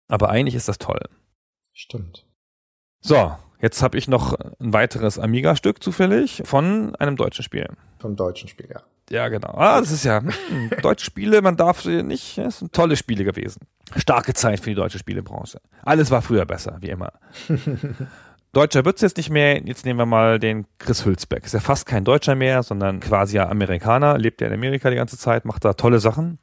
Aber 0.08 0.30
eigentlich 0.30 0.54
ist 0.54 0.68
das 0.68 0.78
toll. 0.78 1.00
Stimmt. 1.72 2.26
So, 3.00 3.36
jetzt 3.66 3.82
habe 3.82 3.98
ich 3.98 4.06
noch 4.06 4.34
ein 4.60 4.72
weiteres 4.72 5.18
Amiga-Stück 5.18 5.82
zufällig 5.82 6.42
von 6.44 6.94
einem 6.96 7.16
deutschen 7.16 7.42
Spiel. 7.42 7.68
Vom 7.98 8.14
deutschen 8.14 8.48
Spiel, 8.48 8.68
ja. 8.72 8.82
Ja, 9.10 9.28
genau. 9.28 9.54
Ah, 9.56 9.80
das 9.80 9.90
ist 9.90 10.04
ja 10.04 10.20
hm, 10.20 10.70
deutsche 10.82 11.06
Spiele, 11.06 11.42
man 11.42 11.56
darf 11.56 11.80
sie 11.80 12.02
nicht. 12.02 12.38
Das 12.38 12.60
sind 12.60 12.72
tolle 12.72 12.96
Spiele 12.96 13.24
gewesen. 13.24 13.60
Starke 13.96 14.34
Zeit 14.34 14.60
für 14.60 14.70
die 14.70 14.76
deutsche 14.76 14.98
Spielebranche. 14.98 15.60
Alles 15.82 16.10
war 16.10 16.22
früher 16.22 16.44
besser, 16.44 16.78
wie 16.80 16.90
immer. 16.90 17.12
Deutscher 18.52 18.84
wird 18.84 18.96
es 18.96 19.02
jetzt 19.02 19.16
nicht 19.16 19.30
mehr. 19.30 19.62
Jetzt 19.64 19.84
nehmen 19.84 19.98
wir 19.98 20.06
mal 20.06 20.38
den 20.38 20.66
Chris 20.78 21.04
Hülsbeck. 21.04 21.44
Ist 21.44 21.54
ja 21.54 21.60
fast 21.60 21.86
kein 21.86 22.04
Deutscher 22.04 22.34
mehr, 22.34 22.62
sondern 22.62 23.00
quasi 23.00 23.36
ja 23.36 23.48
Amerikaner. 23.48 24.16
Lebt 24.16 24.40
ja 24.40 24.46
in 24.46 24.54
Amerika 24.54 24.90
die 24.90 24.96
ganze 24.96 25.18
Zeit, 25.18 25.44
macht 25.44 25.64
da 25.64 25.74
tolle 25.74 25.98
Sachen. 26.00 26.38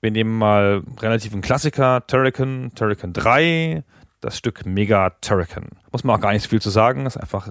Wir 0.00 0.10
nehmen 0.10 0.38
mal 0.38 0.82
relativ 1.00 1.32
einen 1.32 1.42
Klassiker, 1.42 2.06
Turrican, 2.06 2.70
Turrican 2.74 3.12
3, 3.12 3.84
das 4.20 4.36
Stück 4.36 4.66
Mega 4.66 5.10
Turrican. 5.20 5.68
Muss 5.92 6.04
man 6.04 6.16
auch 6.16 6.20
gar 6.20 6.32
nicht 6.32 6.42
so 6.42 6.48
viel 6.48 6.62
zu 6.62 6.70
sagen, 6.70 7.06
ist 7.06 7.16
einfach 7.16 7.48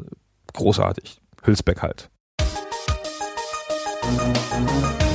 großartig. 0.54 1.22
Hülsbeck 1.44 1.82
halt. 1.82 2.10
Musik 4.04 5.07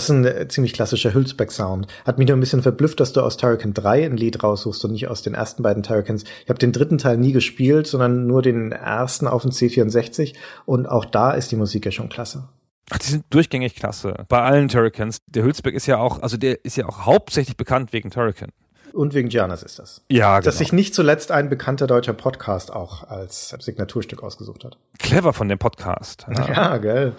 das 0.00 0.08
ist 0.08 0.16
ein 0.16 0.24
äh, 0.24 0.48
ziemlich 0.48 0.72
klassischer 0.72 1.12
Hülsbeck-Sound. 1.12 1.86
Hat 2.06 2.16
mich 2.16 2.26
nur 2.26 2.36
ein 2.36 2.40
bisschen 2.40 2.62
verblüfft, 2.62 3.00
dass 3.00 3.12
du 3.12 3.20
aus 3.20 3.36
Turrican 3.36 3.74
3 3.74 4.06
ein 4.06 4.16
Lied 4.16 4.42
raussuchst 4.42 4.82
und 4.86 4.92
nicht 4.92 5.08
aus 5.08 5.20
den 5.20 5.34
ersten 5.34 5.62
beiden 5.62 5.82
Turricans. 5.82 6.24
Ich 6.42 6.48
habe 6.48 6.58
den 6.58 6.72
dritten 6.72 6.96
Teil 6.96 7.18
nie 7.18 7.32
gespielt, 7.32 7.86
sondern 7.86 8.26
nur 8.26 8.40
den 8.40 8.72
ersten 8.72 9.26
auf 9.26 9.42
dem 9.42 9.50
C64 9.50 10.34
und 10.64 10.86
auch 10.86 11.04
da 11.04 11.32
ist 11.32 11.52
die 11.52 11.56
Musik 11.56 11.84
ja 11.84 11.90
schon 11.90 12.08
klasse. 12.08 12.48
Ach, 12.90 12.98
die 12.98 13.08
sind 13.08 13.24
durchgängig 13.28 13.76
klasse. 13.76 14.24
Bei 14.28 14.40
allen 14.42 14.68
Turricans. 14.68 15.18
Der 15.26 15.44
Hülsbeck 15.44 15.74
ist 15.74 15.86
ja 15.86 15.98
auch, 15.98 16.22
also 16.22 16.38
der 16.38 16.64
ist 16.64 16.78
ja 16.78 16.86
auch 16.86 17.04
hauptsächlich 17.04 17.58
bekannt 17.58 17.92
wegen 17.92 18.10
Turrican. 18.10 18.50
Und 18.92 19.14
wegen 19.14 19.28
Giannis 19.28 19.62
ist 19.62 19.78
das. 19.78 20.02
Ja, 20.10 20.38
genau. 20.38 20.44
Dass 20.44 20.58
sich 20.58 20.72
nicht 20.72 20.94
zuletzt 20.94 21.30
ein 21.30 21.48
bekannter 21.48 21.86
deutscher 21.86 22.12
Podcast 22.12 22.72
auch 22.72 23.04
als 23.08 23.50
Signaturstück 23.58 24.22
ausgesucht 24.22 24.64
hat. 24.64 24.78
Clever 24.98 25.32
von 25.32 25.48
dem 25.48 25.58
Podcast. 25.58 26.26
Ja, 26.34 26.52
ja 26.52 26.76
gell. 26.78 27.12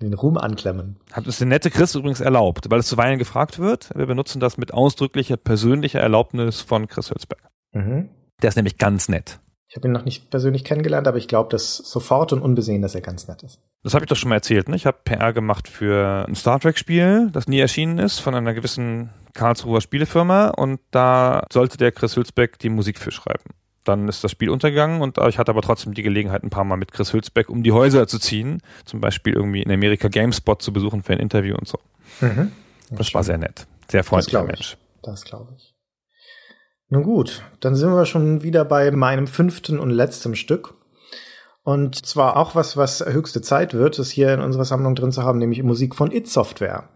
Den 0.00 0.14
Ruhm 0.14 0.38
anklemmen. 0.38 0.96
Hat 1.12 1.26
es 1.26 1.38
der 1.38 1.46
nette 1.46 1.70
Chris 1.70 1.94
übrigens 1.94 2.20
erlaubt, 2.20 2.70
weil 2.70 2.80
es 2.80 2.86
zuweilen 2.86 3.18
gefragt 3.18 3.58
wird. 3.58 3.90
Wir 3.94 4.06
benutzen 4.06 4.40
das 4.40 4.56
mit 4.58 4.72
ausdrücklicher 4.72 5.36
persönlicher 5.36 6.00
Erlaubnis 6.00 6.60
von 6.60 6.88
Chris 6.88 7.10
Hülsberg. 7.10 7.42
Mhm. 7.72 8.08
Der 8.42 8.48
ist 8.48 8.56
nämlich 8.56 8.78
ganz 8.78 9.08
nett. 9.08 9.40
Ich 9.68 9.76
habe 9.76 9.86
ihn 9.86 9.92
noch 9.92 10.04
nicht 10.04 10.30
persönlich 10.30 10.64
kennengelernt, 10.64 11.06
aber 11.06 11.18
ich 11.18 11.28
glaube, 11.28 11.50
dass 11.50 11.76
sofort 11.76 12.32
und 12.32 12.40
unbesehen, 12.40 12.80
dass 12.80 12.94
er 12.94 13.02
ganz 13.02 13.28
nett 13.28 13.42
ist. 13.42 13.60
Das 13.82 13.92
habe 13.92 14.04
ich 14.04 14.08
doch 14.08 14.16
schon 14.16 14.30
mal 14.30 14.36
erzählt. 14.36 14.68
Ne? 14.68 14.76
Ich 14.76 14.86
habe 14.86 14.98
PR 15.04 15.34
gemacht 15.34 15.68
für 15.68 16.24
ein 16.26 16.34
Star 16.34 16.58
Trek-Spiel, 16.58 17.28
das 17.32 17.48
nie 17.48 17.60
erschienen 17.60 17.98
ist, 17.98 18.18
von 18.18 18.34
einer 18.34 18.54
gewissen 18.54 19.10
Karlsruher 19.34 19.82
Spielefirma 19.82 20.48
und 20.48 20.80
da 20.90 21.46
sollte 21.52 21.76
der 21.76 21.92
Chris 21.92 22.16
Hülsbeck 22.16 22.58
die 22.58 22.70
Musik 22.70 22.98
für 22.98 23.10
schreiben. 23.10 23.54
Dann 23.84 24.08
ist 24.08 24.24
das 24.24 24.30
Spiel 24.30 24.48
untergegangen 24.48 25.02
und 25.02 25.18
ich 25.28 25.38
hatte 25.38 25.50
aber 25.50 25.62
trotzdem 25.62 25.92
die 25.92 26.02
Gelegenheit, 26.02 26.42
ein 26.42 26.50
paar 26.50 26.64
Mal 26.64 26.76
mit 26.76 26.92
Chris 26.92 27.12
Hülsbeck 27.12 27.50
um 27.50 27.62
die 27.62 27.72
Häuser 27.72 28.06
zu 28.06 28.18
ziehen. 28.18 28.62
Zum 28.86 29.00
Beispiel 29.00 29.34
irgendwie 29.34 29.62
in 29.62 29.70
Amerika 29.70 30.08
GameSpot 30.08 30.62
zu 30.62 30.72
besuchen 30.72 31.02
für 31.02 31.12
ein 31.12 31.20
Interview 31.20 31.54
und 31.56 31.68
so. 31.68 31.78
Mhm. 32.20 32.52
Das, 32.90 32.98
das 32.98 33.14
war 33.14 33.22
sehr 33.22 33.38
nett. 33.38 33.66
Sehr 33.90 34.02
freundlicher 34.02 34.44
Mensch. 34.44 34.78
Das 35.02 35.24
glaube 35.24 35.52
ich. 35.56 35.74
Nun 36.90 37.02
gut, 37.02 37.42
dann 37.60 37.74
sind 37.74 37.90
wir 37.90 38.06
schon 38.06 38.42
wieder 38.42 38.64
bei 38.64 38.90
meinem 38.90 39.26
fünften 39.26 39.78
und 39.78 39.90
letzten 39.90 40.34
Stück. 40.36 40.74
Und 41.62 42.06
zwar 42.06 42.38
auch 42.38 42.54
was, 42.54 42.78
was 42.78 43.04
höchste 43.04 43.42
Zeit 43.42 43.74
wird, 43.74 43.98
es 43.98 44.10
hier 44.10 44.32
in 44.32 44.40
unserer 44.40 44.64
Sammlung 44.64 44.94
drin 44.94 45.12
zu 45.12 45.22
haben, 45.22 45.38
nämlich 45.38 45.62
Musik 45.62 45.94
von 45.94 46.10
It 46.10 46.28
Software. 46.28 46.88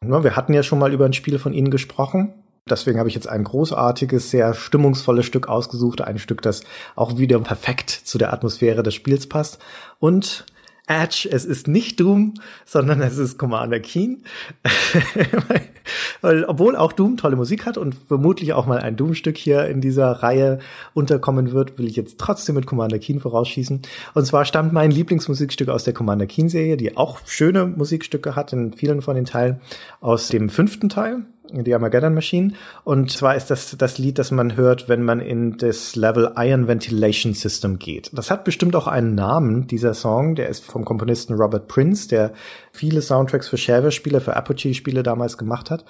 Wir 0.00 0.36
hatten 0.36 0.54
ja 0.54 0.62
schon 0.62 0.78
mal 0.78 0.92
über 0.92 1.06
ein 1.06 1.12
Spiel 1.12 1.40
von 1.40 1.52
ihnen 1.52 1.72
gesprochen. 1.72 2.34
Deswegen 2.68 3.00
habe 3.00 3.08
ich 3.08 3.16
jetzt 3.16 3.28
ein 3.28 3.42
großartiges, 3.42 4.30
sehr 4.30 4.54
stimmungsvolles 4.54 5.26
Stück 5.26 5.48
ausgesucht. 5.48 6.02
Ein 6.02 6.18
Stück, 6.18 6.42
das 6.42 6.62
auch 6.94 7.18
wieder 7.18 7.40
perfekt 7.40 7.90
zu 7.90 8.18
der 8.18 8.32
Atmosphäre 8.32 8.84
des 8.84 8.94
Spiels 8.94 9.28
passt. 9.28 9.58
Und 9.98 10.46
Edge, 10.86 11.28
es 11.30 11.44
ist 11.44 11.66
nicht 11.66 11.98
Doom, 11.98 12.34
sondern 12.64 13.00
es 13.00 13.18
ist 13.18 13.38
Commander 13.38 13.80
Keen. 13.80 14.22
Weil, 16.20 16.44
obwohl 16.44 16.76
auch 16.76 16.92
Doom 16.92 17.16
tolle 17.16 17.36
Musik 17.36 17.66
hat 17.66 17.76
und 17.76 17.94
vermutlich 18.06 18.52
auch 18.52 18.66
mal 18.66 18.78
ein 18.78 18.96
Doom-Stück 18.96 19.36
hier 19.36 19.66
in 19.66 19.80
dieser 19.80 20.10
Reihe 20.10 20.60
unterkommen 20.94 21.52
wird, 21.52 21.78
will 21.78 21.88
ich 21.88 21.96
jetzt 21.96 22.18
trotzdem 22.18 22.54
mit 22.54 22.66
Commander 22.66 22.98
Keen 22.98 23.20
vorausschießen. 23.20 23.82
Und 24.14 24.26
zwar 24.26 24.44
stammt 24.44 24.72
mein 24.72 24.90
Lieblingsmusikstück 24.92 25.68
aus 25.68 25.84
der 25.84 25.94
Commander 25.94 26.26
Keen-Serie, 26.26 26.76
die 26.76 26.96
auch 26.96 27.20
schöne 27.26 27.66
Musikstücke 27.66 28.36
hat 28.36 28.52
in 28.52 28.72
vielen 28.72 29.02
von 29.02 29.16
den 29.16 29.24
Teilen, 29.24 29.60
aus 30.00 30.28
dem 30.28 30.48
fünften 30.48 30.88
Teil, 30.88 31.24
die 31.52 31.74
Armageddon 31.74 32.14
Machine. 32.14 32.52
Und 32.84 33.10
zwar 33.10 33.36
ist 33.36 33.50
das 33.50 33.76
das 33.76 33.98
Lied, 33.98 34.18
das 34.18 34.30
man 34.30 34.56
hört, 34.56 34.88
wenn 34.88 35.02
man 35.02 35.20
in 35.20 35.56
das 35.58 35.96
Level 35.96 36.32
Iron 36.36 36.68
Ventilation 36.68 37.34
System 37.34 37.78
geht. 37.78 38.10
Das 38.12 38.30
hat 38.30 38.44
bestimmt 38.44 38.76
auch 38.76 38.86
einen 38.86 39.14
Namen, 39.14 39.66
dieser 39.66 39.94
Song. 39.94 40.34
Der 40.34 40.48
ist 40.48 40.64
vom 40.64 40.84
Komponisten 40.84 41.34
Robert 41.34 41.68
Prince, 41.68 42.08
der 42.08 42.32
viele 42.72 43.02
Soundtracks 43.02 43.48
für 43.48 43.58
Shareware-Spiele, 43.58 44.20
für 44.20 44.34
Apogee-Spiele 44.34 45.02
damals 45.02 45.38
gemacht 45.38 45.70
hat. 45.70 45.84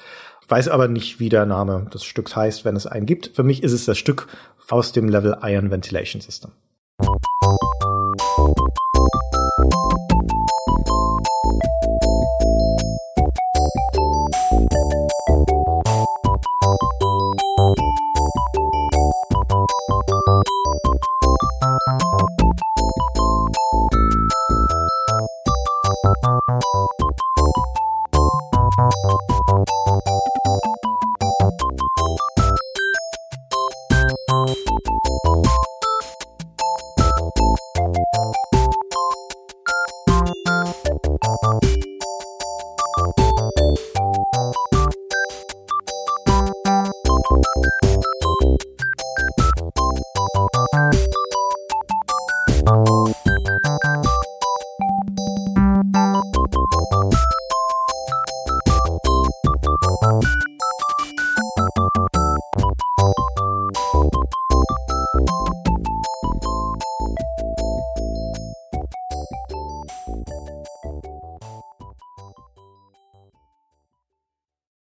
Weiß 0.49 0.69
aber 0.69 0.89
nicht, 0.89 1.19
wie 1.19 1.29
der 1.29 1.45
Name 1.45 1.87
des 1.93 2.05
Stücks 2.05 2.37
heißt, 2.37 2.65
wenn 2.65 2.77
es 2.77 2.87
einen 2.87 3.07
gibt. 3.07 3.33
Für 3.35 3.43
mich 3.43 3.63
ist 3.63 3.73
es 3.73 3.85
das 3.85 3.99
Stück 3.99 4.29
aus 4.69 4.93
dem 4.93 5.09
Level 5.09 5.37
Iron 5.43 5.71
Ventilation 5.71 6.21
System. 6.21 6.53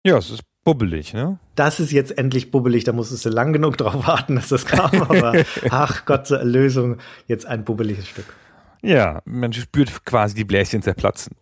Ja, 0.05 0.17
es 0.17 0.31
ist 0.31 0.43
bubbelig, 0.65 1.13
ne? 1.13 1.39
Das 1.55 1.81
ist 1.81 1.93
jetzt 1.93 2.17
endlich 2.17 2.51
bubbelig, 2.51 2.85
da 2.85 2.93
musstest 2.93 3.25
du 3.25 3.29
lang 3.29 3.53
genug 3.53 3.77
drauf 3.77 4.07
warten, 4.07 4.37
dass 4.37 4.49
das 4.49 4.65
kam, 4.65 5.03
aber 5.03 5.45
ach 5.71 6.05
Gott 6.07 6.27
zur 6.27 6.39
Erlösung, 6.39 6.97
jetzt 7.27 7.47
ein 7.47 7.65
bubbeliges 7.65 8.09
Stück. 8.09 8.27
Ja, 8.83 9.21
man 9.27 9.53
spürt 9.53 10.05
quasi 10.07 10.35
die 10.35 10.45
Bläschen 10.45 10.83
zerplatzen. 10.83 11.37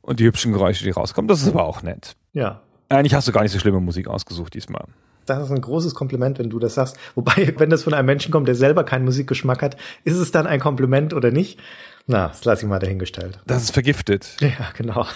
Und 0.00 0.20
die 0.20 0.24
hübschen 0.24 0.52
Geräusche, 0.52 0.84
die 0.84 0.90
rauskommen, 0.90 1.28
das 1.28 1.42
ist 1.42 1.48
aber 1.48 1.64
auch 1.64 1.82
nett. 1.82 2.16
Ja. 2.32 2.62
Eigentlich 2.88 3.14
hast 3.14 3.28
du 3.28 3.32
gar 3.32 3.42
nicht 3.42 3.52
so 3.52 3.58
schlimme 3.58 3.80
Musik 3.80 4.08
ausgesucht 4.08 4.54
diesmal. 4.54 4.86
Das 5.26 5.44
ist 5.44 5.50
ein 5.50 5.60
großes 5.60 5.94
Kompliment, 5.94 6.38
wenn 6.38 6.50
du 6.50 6.58
das 6.58 6.74
sagst. 6.74 6.96
Wobei, 7.14 7.54
wenn 7.58 7.70
das 7.70 7.82
von 7.82 7.94
einem 7.94 8.06
Menschen 8.06 8.32
kommt, 8.32 8.48
der 8.48 8.54
selber 8.54 8.84
keinen 8.84 9.04
Musikgeschmack 9.04 9.62
hat, 9.62 9.76
ist 10.04 10.16
es 10.16 10.32
dann 10.32 10.46
ein 10.46 10.60
Kompliment 10.60 11.14
oder 11.14 11.30
nicht? 11.30 11.58
Na, 12.06 12.28
das 12.28 12.44
lasse 12.44 12.64
ich 12.64 12.68
mal 12.68 12.78
dahingestellt. 12.78 13.38
Das 13.46 13.62
ist 13.62 13.72
vergiftet. 13.72 14.28
Ja, 14.40 14.70
genau. 14.76 15.06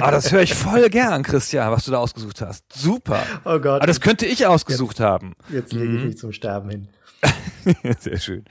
ah, 0.00 0.10
das 0.10 0.32
höre 0.32 0.42
ich 0.42 0.54
voll 0.54 0.88
gern, 0.88 1.22
Christian, 1.22 1.70
was 1.72 1.84
du 1.84 1.90
da 1.90 1.98
ausgesucht 1.98 2.40
hast. 2.40 2.64
Super. 2.72 3.22
Oh 3.44 3.58
Gott. 3.58 3.82
Ah, 3.82 3.86
das 3.86 4.00
könnte 4.00 4.24
ich 4.24 4.46
ausgesucht 4.46 4.98
jetzt, 4.98 5.06
haben. 5.06 5.34
Jetzt 5.50 5.72
lege 5.72 5.92
ich 5.92 6.00
mhm. 6.00 6.06
mich 6.06 6.18
zum 6.18 6.32
Sterben 6.32 6.70
hin. 6.70 6.88
Sehr 7.98 8.18
schön. 8.18 8.44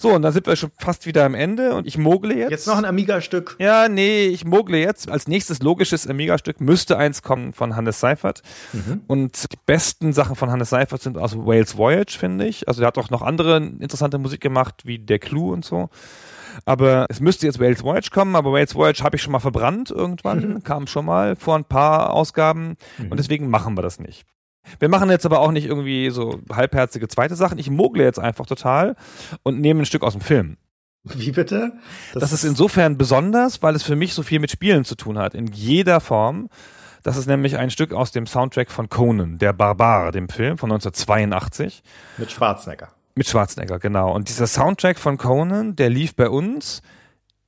So, 0.00 0.14
und 0.14 0.22
dann 0.22 0.32
sind 0.32 0.46
wir 0.46 0.54
schon 0.54 0.70
fast 0.78 1.06
wieder 1.06 1.24
am 1.24 1.34
Ende 1.34 1.74
und 1.74 1.86
ich 1.86 1.98
mogle 1.98 2.36
jetzt. 2.36 2.50
Jetzt 2.52 2.66
noch 2.68 2.78
ein 2.78 2.84
Amiga-Stück. 2.84 3.56
Ja, 3.58 3.88
nee, 3.88 4.26
ich 4.26 4.44
mogle 4.44 4.78
jetzt. 4.78 5.10
Als 5.10 5.26
nächstes 5.26 5.60
logisches 5.60 6.06
Amiga-Stück 6.06 6.60
müsste 6.60 6.96
eins 6.96 7.22
kommen 7.22 7.52
von 7.52 7.74
Hannes 7.74 7.98
Seifert. 7.98 8.42
Mhm. 8.72 9.02
Und 9.08 9.52
die 9.52 9.58
besten 9.66 10.12
Sachen 10.12 10.36
von 10.36 10.52
Hannes 10.52 10.70
Seifert 10.70 11.02
sind 11.02 11.18
aus 11.18 11.36
Wales 11.36 11.76
Voyage, 11.76 12.16
finde 12.16 12.46
ich. 12.46 12.68
Also 12.68 12.82
er 12.82 12.86
hat 12.86 12.98
auch 12.98 13.10
noch 13.10 13.22
andere 13.22 13.56
interessante 13.56 14.18
Musik 14.18 14.40
gemacht, 14.40 14.82
wie 14.84 15.00
Der 15.00 15.18
Clue 15.18 15.52
und 15.52 15.64
so. 15.64 15.90
Aber 16.64 17.06
es 17.08 17.20
müsste 17.20 17.46
jetzt 17.46 17.58
Wales 17.58 17.82
Voyage 17.82 18.10
kommen, 18.10 18.36
aber 18.36 18.52
Wales 18.52 18.76
Voyage 18.76 19.02
habe 19.02 19.16
ich 19.16 19.22
schon 19.22 19.32
mal 19.32 19.40
verbrannt 19.40 19.90
irgendwann, 19.90 20.54
mhm. 20.54 20.62
kam 20.62 20.86
schon 20.86 21.04
mal 21.04 21.34
vor 21.34 21.56
ein 21.56 21.64
paar 21.64 22.12
Ausgaben 22.12 22.76
mhm. 22.98 23.10
und 23.10 23.16
deswegen 23.18 23.48
machen 23.48 23.76
wir 23.76 23.82
das 23.82 23.98
nicht. 23.98 24.24
Wir 24.78 24.88
machen 24.88 25.10
jetzt 25.10 25.26
aber 25.26 25.40
auch 25.40 25.52
nicht 25.52 25.66
irgendwie 25.66 26.10
so 26.10 26.40
halbherzige 26.52 27.08
zweite 27.08 27.36
Sachen. 27.36 27.58
Ich 27.58 27.70
mogle 27.70 28.04
jetzt 28.04 28.18
einfach 28.18 28.46
total 28.46 28.96
und 29.42 29.60
nehme 29.60 29.82
ein 29.82 29.86
Stück 29.86 30.02
aus 30.02 30.12
dem 30.12 30.22
Film. 30.22 30.56
Wie 31.04 31.32
bitte? 31.32 31.72
Das, 32.12 32.22
das 32.22 32.32
ist 32.32 32.44
insofern 32.44 32.98
besonders, 32.98 33.62
weil 33.62 33.74
es 33.74 33.82
für 33.82 33.96
mich 33.96 34.14
so 34.14 34.22
viel 34.22 34.40
mit 34.40 34.50
Spielen 34.50 34.84
zu 34.84 34.94
tun 34.94 35.18
hat, 35.18 35.34
in 35.34 35.46
jeder 35.46 36.00
Form. 36.00 36.48
Das 37.02 37.16
ist 37.16 37.26
nämlich 37.26 37.56
ein 37.56 37.70
Stück 37.70 37.92
aus 37.92 38.10
dem 38.12 38.26
Soundtrack 38.26 38.70
von 38.70 38.88
Conan, 38.88 39.38
der 39.38 39.52
Barbar, 39.52 40.12
dem 40.12 40.28
Film 40.28 40.58
von 40.58 40.70
1982. 40.70 41.82
Mit 42.18 42.30
Schwarzenegger. 42.30 42.88
Mit 43.14 43.28
Schwarzenegger, 43.28 43.78
genau. 43.78 44.14
Und 44.14 44.28
dieser 44.28 44.46
Soundtrack 44.46 44.98
von 44.98 45.16
Conan, 45.16 45.76
der 45.76 45.90
lief 45.90 46.14
bei 46.14 46.28
uns 46.28 46.82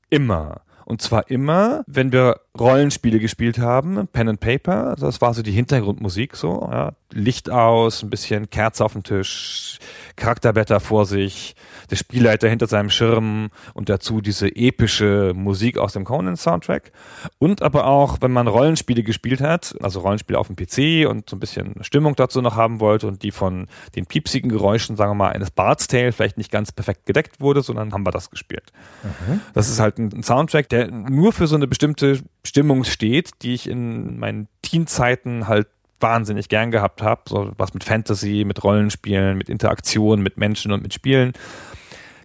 immer. 0.08 0.62
Und 0.84 1.02
zwar 1.02 1.30
immer, 1.30 1.84
wenn 1.86 2.12
wir 2.12 2.40
Rollenspiele 2.58 3.20
gespielt 3.20 3.58
haben, 3.60 4.08
Pen 4.08 4.28
and 4.28 4.40
Paper, 4.40 4.96
das 4.98 5.20
war 5.20 5.34
so 5.34 5.42
die 5.42 5.52
Hintergrundmusik 5.52 6.36
so, 6.36 6.68
ja. 6.70 6.92
Licht 7.12 7.50
aus, 7.50 8.02
ein 8.02 8.10
bisschen 8.10 8.50
Kerze 8.50 8.84
auf 8.84 8.92
dem 8.92 9.02
Tisch, 9.02 9.78
Charakterblätter 10.16 10.80
vor 10.80 11.06
sich, 11.06 11.54
der 11.90 11.96
Spielleiter 11.96 12.48
hinter 12.48 12.66
seinem 12.66 12.90
Schirm 12.90 13.50
und 13.74 13.88
dazu 13.88 14.20
diese 14.20 14.48
epische 14.54 15.32
Musik 15.34 15.78
aus 15.78 15.92
dem 15.92 16.04
Conan-Soundtrack. 16.04 16.92
Und 17.38 17.62
aber 17.62 17.86
auch, 17.86 18.18
wenn 18.20 18.30
man 18.30 18.46
Rollenspiele 18.46 19.02
gespielt 19.02 19.40
hat, 19.40 19.74
also 19.82 20.00
Rollenspiele 20.00 20.38
auf 20.38 20.48
dem 20.48 20.56
PC 20.56 21.08
und 21.08 21.28
so 21.28 21.36
ein 21.36 21.40
bisschen 21.40 21.82
Stimmung 21.82 22.14
dazu 22.14 22.42
noch 22.42 22.56
haben 22.56 22.78
wollte 22.80 23.08
und 23.08 23.22
die 23.22 23.32
von 23.32 23.66
den 23.96 24.06
piepsigen 24.06 24.50
Geräuschen, 24.50 24.96
sagen 24.96 25.10
wir 25.12 25.16
mal, 25.16 25.32
eines 25.32 25.50
Bard's 25.50 25.88
Tale 25.88 26.12
vielleicht 26.12 26.38
nicht 26.38 26.52
ganz 26.52 26.70
perfekt 26.70 27.06
gedeckt 27.06 27.40
wurde, 27.40 27.62
sondern 27.62 27.92
haben 27.92 28.06
wir 28.06 28.12
das 28.12 28.30
gespielt. 28.30 28.72
Mhm. 29.02 29.40
Das 29.54 29.68
ist 29.68 29.80
halt 29.80 29.98
ein 29.98 30.22
Soundtrack, 30.22 30.68
der 30.68 30.90
nur 30.90 31.32
für 31.32 31.46
so 31.46 31.56
eine 31.56 31.66
bestimmte 31.66 32.20
Stimmung 32.44 32.84
steht, 32.84 33.42
die 33.42 33.54
ich 33.54 33.68
in 33.68 34.18
meinen 34.18 34.48
Teenzeiten 34.62 35.46
halt 35.46 35.68
wahnsinnig 36.00 36.48
gern 36.48 36.70
gehabt 36.70 37.02
habe. 37.02 37.22
So 37.28 37.52
was 37.56 37.74
mit 37.74 37.84
Fantasy, 37.84 38.44
mit 38.46 38.64
Rollenspielen, 38.64 39.36
mit 39.36 39.48
Interaktion, 39.48 40.22
mit 40.22 40.36
Menschen 40.38 40.72
und 40.72 40.82
mit 40.82 40.94
Spielen. 40.94 41.32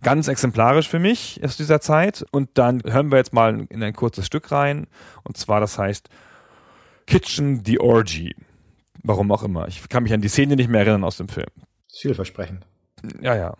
Ganz 0.01 0.27
exemplarisch 0.27 0.87
für 0.87 0.99
mich 0.99 1.41
aus 1.43 1.57
dieser 1.57 1.81
Zeit. 1.81 2.25
Und 2.31 2.49
dann 2.53 2.81
hören 2.85 3.11
wir 3.11 3.17
jetzt 3.17 3.33
mal 3.33 3.65
in 3.69 3.83
ein 3.83 3.93
kurzes 3.93 4.25
Stück 4.25 4.51
rein. 4.51 4.87
Und 5.23 5.37
zwar, 5.37 5.59
das 5.59 5.77
heißt 5.77 6.09
Kitchen 7.07 7.63
the 7.65 7.79
Orgy. 7.79 8.35
Warum 9.03 9.31
auch 9.31 9.43
immer. 9.43 9.67
Ich 9.67 9.87
kann 9.89 10.03
mich 10.03 10.13
an 10.13 10.21
die 10.21 10.29
Szene 10.29 10.55
nicht 10.55 10.69
mehr 10.69 10.81
erinnern 10.81 11.03
aus 11.03 11.17
dem 11.17 11.27
Film. 11.27 11.49
Vielversprechend. 11.91 12.65
Ja, 13.21 13.35
ja. 13.35 13.55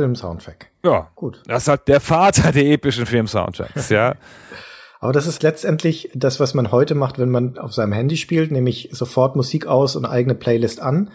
Film-Soundtrack. 0.00 0.70
Ja, 0.84 1.08
gut. 1.14 1.42
Das 1.46 1.64
ist 1.64 1.68
halt 1.68 1.88
der 1.88 2.00
Vater 2.00 2.52
der 2.52 2.64
epischen 2.64 3.06
Film-Soundtracks, 3.06 3.90
ja. 3.90 4.14
Aber 5.00 5.12
das 5.12 5.26
ist 5.26 5.42
letztendlich 5.42 6.10
das, 6.14 6.40
was 6.40 6.52
man 6.52 6.72
heute 6.72 6.94
macht, 6.94 7.18
wenn 7.18 7.30
man 7.30 7.58
auf 7.58 7.72
seinem 7.72 7.92
Handy 7.92 8.16
spielt, 8.16 8.50
nämlich 8.50 8.90
sofort 8.92 9.34
Musik 9.34 9.66
aus 9.66 9.96
und 9.96 10.04
eigene 10.04 10.34
Playlist 10.34 10.80
an. 10.80 11.10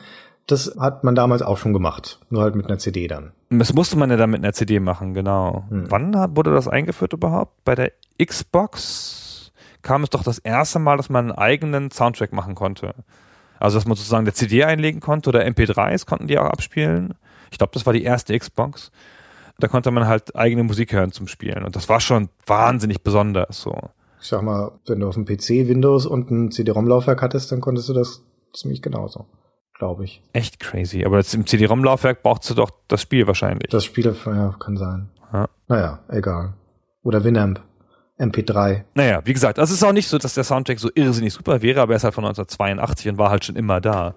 Das 0.48 0.76
hat 0.80 1.04
man 1.04 1.16
damals 1.16 1.42
auch 1.42 1.58
schon 1.58 1.74
gemacht, 1.74 2.20
nur 2.30 2.44
halt 2.44 2.56
mit 2.56 2.68
einer 2.68 2.78
CD 2.78 3.08
dann. 3.08 3.32
Das 3.50 3.74
musste 3.74 3.98
man 3.98 4.10
ja 4.10 4.18
dann 4.18 4.30
mit 4.30 4.44
einer 4.44 4.54
CD 4.54 4.80
machen, 4.80 5.14
genau. 5.14 5.66
Hm. 5.70 5.86
Wann 5.90 6.14
wurde 6.36 6.52
das 6.52 6.68
eingeführt 6.68 7.14
überhaupt? 7.14 7.64
Bei 7.64 7.76
der 7.76 7.92
Xbox 8.24 9.52
kam 9.82 10.04
es 10.04 10.10
doch 10.10 10.24
das 10.24 10.40
erste 10.40 10.80
Mal, 10.80 10.98
dass 10.98 11.10
man 11.10 11.30
einen 11.30 11.38
eigenen 11.38 11.92
Soundtrack 11.92 12.34
machen 12.34 12.56
konnte. 12.56 12.94
Also, 13.60 13.78
dass 13.78 13.86
man 13.86 13.96
sozusagen 13.96 14.26
eine 14.26 14.34
CD 14.34 14.64
einlegen 14.64 15.00
konnte 15.00 15.30
oder 15.30 15.46
MP3s 15.46 16.06
konnten 16.06 16.28
die 16.28 16.38
auch 16.38 16.46
abspielen. 16.46 17.14
Ich 17.56 17.58
glaube, 17.58 17.72
das 17.74 17.86
war 17.86 17.94
die 17.94 18.04
erste 18.04 18.38
Xbox. 18.38 18.92
Da 19.60 19.70
konnte 19.70 19.90
man 19.90 20.08
halt 20.08 20.36
eigene 20.36 20.64
Musik 20.64 20.92
hören 20.92 21.14
zum 21.14 21.30
Spielen. 21.30 21.64
Und 21.64 21.78
das 21.78 21.88
war 21.88 22.02
schon 22.02 22.28
wahnsinnig 22.46 23.02
besonders. 23.02 23.62
So. 23.62 23.80
Ich 24.20 24.28
sag 24.28 24.42
mal, 24.42 24.74
wenn 24.88 25.00
du 25.00 25.08
auf 25.08 25.14
dem 25.14 25.24
PC 25.24 25.70
Windows 25.70 26.06
und 26.06 26.30
ein 26.32 26.52
CD-ROM-Laufwerk 26.52 27.22
hattest, 27.22 27.54
dann 27.54 27.62
konntest 27.62 27.88
du 27.88 27.94
das 27.94 28.26
ziemlich 28.54 28.82
genauso. 28.82 29.28
Glaube 29.80 30.04
ich. 30.04 30.22
Echt 30.34 30.60
crazy. 30.60 31.06
Aber 31.06 31.16
jetzt 31.16 31.34
im 31.34 31.46
CD-ROM-Laufwerk 31.46 32.24
brauchst 32.24 32.50
du 32.50 32.56
doch 32.56 32.72
das 32.90 33.02
Spiel 33.02 33.26
wahrscheinlich. 33.26 33.70
Das 33.70 33.86
Spiel, 33.86 34.14
ja, 34.26 34.54
kann 34.60 34.76
sein. 34.76 35.10
Ja. 35.32 35.48
Naja, 35.70 36.00
egal. 36.10 36.56
Oder 37.04 37.24
Winamp. 37.24 37.62
MP3. 38.20 38.84
Naja, 38.96 39.22
wie 39.24 39.34
gesagt, 39.34 39.60
das 39.60 39.72
ist 39.72 39.82
auch 39.82 39.94
nicht 39.94 40.10
so, 40.10 40.18
dass 40.18 40.34
der 40.34 40.44
Soundtrack 40.44 40.80
so 40.80 40.90
irrsinnig 40.94 41.32
super 41.32 41.62
wäre, 41.62 41.80
aber 41.80 41.94
er 41.94 41.98
ist 41.98 42.04
halt 42.04 42.16
von 42.16 42.26
1982 42.26 43.08
und 43.08 43.18
war 43.18 43.30
halt 43.30 43.46
schon 43.46 43.56
immer 43.56 43.80
da. 43.80 44.14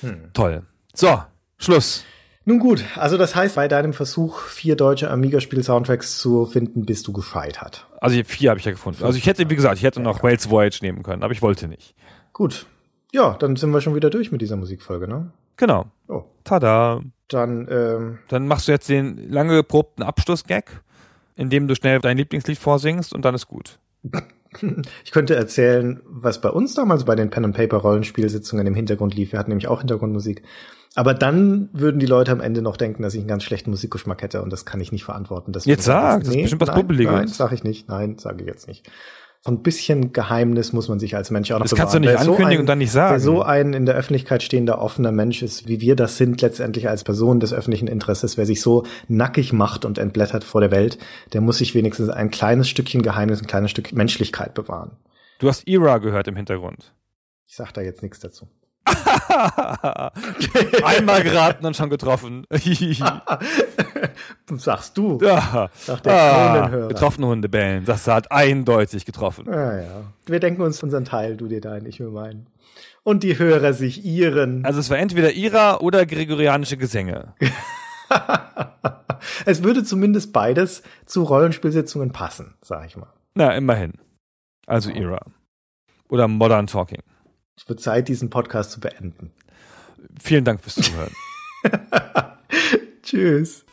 Hm. 0.00 0.30
Toll. 0.32 0.64
So, 0.92 1.22
Schluss. 1.56 2.04
Nun 2.46 2.58
gut, 2.58 2.84
also 2.96 3.16
das 3.16 3.34
heißt, 3.34 3.56
bei 3.56 3.68
deinem 3.68 3.94
Versuch, 3.94 4.40
vier 4.40 4.76
deutsche 4.76 5.10
Amiga-Spiel-Soundtracks 5.10 6.18
zu 6.18 6.44
finden, 6.44 6.84
bist 6.84 7.06
du 7.06 7.12
gescheitert. 7.12 7.86
Also 8.00 8.22
vier 8.24 8.50
habe 8.50 8.60
ich 8.60 8.66
ja 8.66 8.72
gefunden. 8.72 9.02
Also 9.02 9.16
ich 9.16 9.26
hätte, 9.26 9.48
wie 9.48 9.56
gesagt, 9.56 9.78
ich 9.78 9.82
hätte 9.82 10.00
noch 10.00 10.22
Wales 10.22 10.50
Voyage 10.50 10.80
nehmen 10.82 11.02
können, 11.02 11.22
aber 11.22 11.32
ich 11.32 11.40
wollte 11.40 11.68
nicht. 11.68 11.94
Gut. 12.34 12.66
Ja, 13.12 13.34
dann 13.38 13.56
sind 13.56 13.70
wir 13.70 13.80
schon 13.80 13.94
wieder 13.94 14.10
durch 14.10 14.30
mit 14.30 14.42
dieser 14.42 14.56
Musikfolge, 14.56 15.08
ne? 15.08 15.30
Genau. 15.56 15.86
Oh. 16.08 16.24
Tada. 16.42 17.00
Dann, 17.28 17.66
ähm, 17.70 18.18
Dann 18.28 18.46
machst 18.46 18.68
du 18.68 18.72
jetzt 18.72 18.88
den 18.88 19.30
lange 19.30 19.54
geprobten 19.54 20.02
Abschluss-Gag, 20.02 20.82
indem 21.36 21.66
du 21.66 21.74
schnell 21.74 22.00
dein 22.00 22.18
Lieblingslied 22.18 22.58
vorsingst 22.58 23.14
und 23.14 23.24
dann 23.24 23.34
ist 23.34 23.48
gut. 23.48 23.78
Ich 25.04 25.10
könnte 25.10 25.34
erzählen, 25.34 26.00
was 26.04 26.40
bei 26.40 26.48
uns 26.48 26.74
damals 26.74 27.04
bei 27.04 27.16
den 27.16 27.28
Pen 27.28 27.44
and 27.44 27.56
Paper 27.56 27.78
Rollenspielsitzungen 27.78 28.64
im 28.68 28.76
Hintergrund 28.76 29.12
lief. 29.12 29.32
Wir 29.32 29.40
hatten 29.40 29.50
nämlich 29.50 29.66
auch 29.66 29.80
Hintergrundmusik. 29.80 30.44
Aber 30.96 31.14
dann 31.14 31.68
würden 31.72 31.98
die 31.98 32.06
Leute 32.06 32.30
am 32.32 32.40
Ende 32.40 32.62
noch 32.62 32.76
denken, 32.76 33.02
dass 33.02 33.14
ich 33.14 33.20
einen 33.20 33.28
ganz 33.28 33.42
schlechten 33.42 33.70
Musikgeschmack 33.70 34.22
hätte 34.22 34.42
und 34.42 34.52
das 34.52 34.64
kann 34.64 34.80
ich 34.80 34.92
nicht 34.92 35.04
verantworten. 35.04 35.52
Das 35.52 35.64
jetzt 35.64 35.84
sag, 35.84 36.20
das 36.20 36.28
ist 36.28 36.36
bestimmt 36.42 36.62
was 36.62 36.74
Bubbeliges. 36.74 37.12
Nein, 37.12 37.28
sag 37.28 37.52
ich 37.52 37.64
nicht. 37.64 37.88
Nein, 37.88 38.18
sage 38.18 38.42
ich 38.42 38.46
jetzt 38.46 38.68
nicht. 38.68 38.88
So 39.46 39.50
ein 39.50 39.62
bisschen 39.62 40.14
Geheimnis 40.14 40.72
muss 40.72 40.88
man 40.88 40.98
sich 40.98 41.16
als 41.16 41.30
Mensch 41.30 41.50
auch 41.50 41.58
noch 41.58 41.64
Das 41.64 41.72
bewahren. 41.72 41.82
kannst 41.82 41.94
du 41.96 41.98
nicht 41.98 42.08
wer 42.08 42.20
ankündigen 42.20 42.46
so 42.46 42.54
ein, 42.54 42.60
und 42.60 42.66
dann 42.66 42.78
nicht 42.78 42.92
sagen. 42.92 43.12
Wer 43.12 43.20
so 43.20 43.42
ein 43.42 43.74
in 43.74 43.84
der 43.84 43.94
Öffentlichkeit 43.94 44.42
stehender 44.42 44.80
offener 44.80 45.12
Mensch 45.12 45.42
ist, 45.42 45.68
wie 45.68 45.82
wir 45.82 45.96
das 45.96 46.16
sind 46.16 46.40
letztendlich 46.40 46.88
als 46.88 47.04
Person 47.04 47.40
des 47.40 47.52
öffentlichen 47.52 47.86
Interesses, 47.86 48.38
wer 48.38 48.46
sich 48.46 48.62
so 48.62 48.84
nackig 49.06 49.52
macht 49.52 49.84
und 49.84 49.98
entblättert 49.98 50.44
vor 50.44 50.62
der 50.62 50.70
Welt, 50.70 50.96
der 51.34 51.42
muss 51.42 51.58
sich 51.58 51.74
wenigstens 51.74 52.08
ein 52.08 52.30
kleines 52.30 52.70
Stückchen 52.70 53.02
Geheimnis, 53.02 53.42
ein 53.42 53.46
kleines 53.46 53.70
Stück 53.70 53.92
Menschlichkeit 53.92 54.54
bewahren. 54.54 54.92
Du 55.40 55.48
hast 55.48 55.66
Ira 55.68 55.98
gehört 55.98 56.26
im 56.26 56.36
Hintergrund. 56.36 56.94
Ich 57.46 57.56
sag 57.56 57.72
da 57.72 57.82
jetzt 57.82 58.02
nichts 58.02 58.20
dazu. 58.20 58.48
Einmal 60.84 61.22
geraten 61.22 61.64
und 61.66 61.76
schon 61.76 61.90
getroffen. 61.90 62.46
Sagst 64.56 64.98
du. 64.98 65.18
Ja. 65.22 65.70
Sagt 65.74 66.06
der 66.06 66.14
ah, 66.14 66.68
getroffene 66.88 67.26
Hunde 67.26 67.48
bellen. 67.48 67.84
Das 67.84 68.06
hat 68.06 68.30
eindeutig 68.30 69.04
getroffen. 69.04 69.46
Ja, 69.46 69.80
ja. 69.80 70.02
Wir 70.26 70.40
denken 70.40 70.62
uns 70.62 70.82
unseren 70.82 71.04
Teil, 71.04 71.36
du 71.36 71.48
dir 71.48 71.60
deinen, 71.60 71.86
ich 71.86 72.00
mir 72.00 72.10
meinen. 72.10 72.46
Und 73.02 73.22
die 73.22 73.38
Hörer 73.38 73.72
sich 73.72 74.04
ihren. 74.04 74.64
Also 74.64 74.80
es 74.80 74.90
war 74.90 74.98
entweder 74.98 75.32
Ira 75.32 75.78
oder 75.78 76.06
gregorianische 76.06 76.76
Gesänge. 76.76 77.34
es 79.44 79.62
würde 79.62 79.84
zumindest 79.84 80.32
beides 80.32 80.82
zu 81.04 81.22
Rollenspielsitzungen 81.22 82.12
passen, 82.12 82.54
sag 82.62 82.86
ich 82.86 82.96
mal. 82.96 83.12
Na, 83.34 83.54
immerhin. 83.54 83.92
Also 84.66 84.90
Ira. 84.90 85.20
Oder 86.08 86.28
Modern 86.28 86.66
Talking. 86.66 87.02
Es 87.56 87.68
wird 87.68 87.80
Zeit, 87.80 88.08
diesen 88.08 88.30
Podcast 88.30 88.72
zu 88.72 88.80
beenden. 88.80 89.32
Vielen 90.20 90.44
Dank 90.44 90.60
fürs 90.60 90.74
Zuhören. 90.76 91.12
Tschüss. 93.02 93.63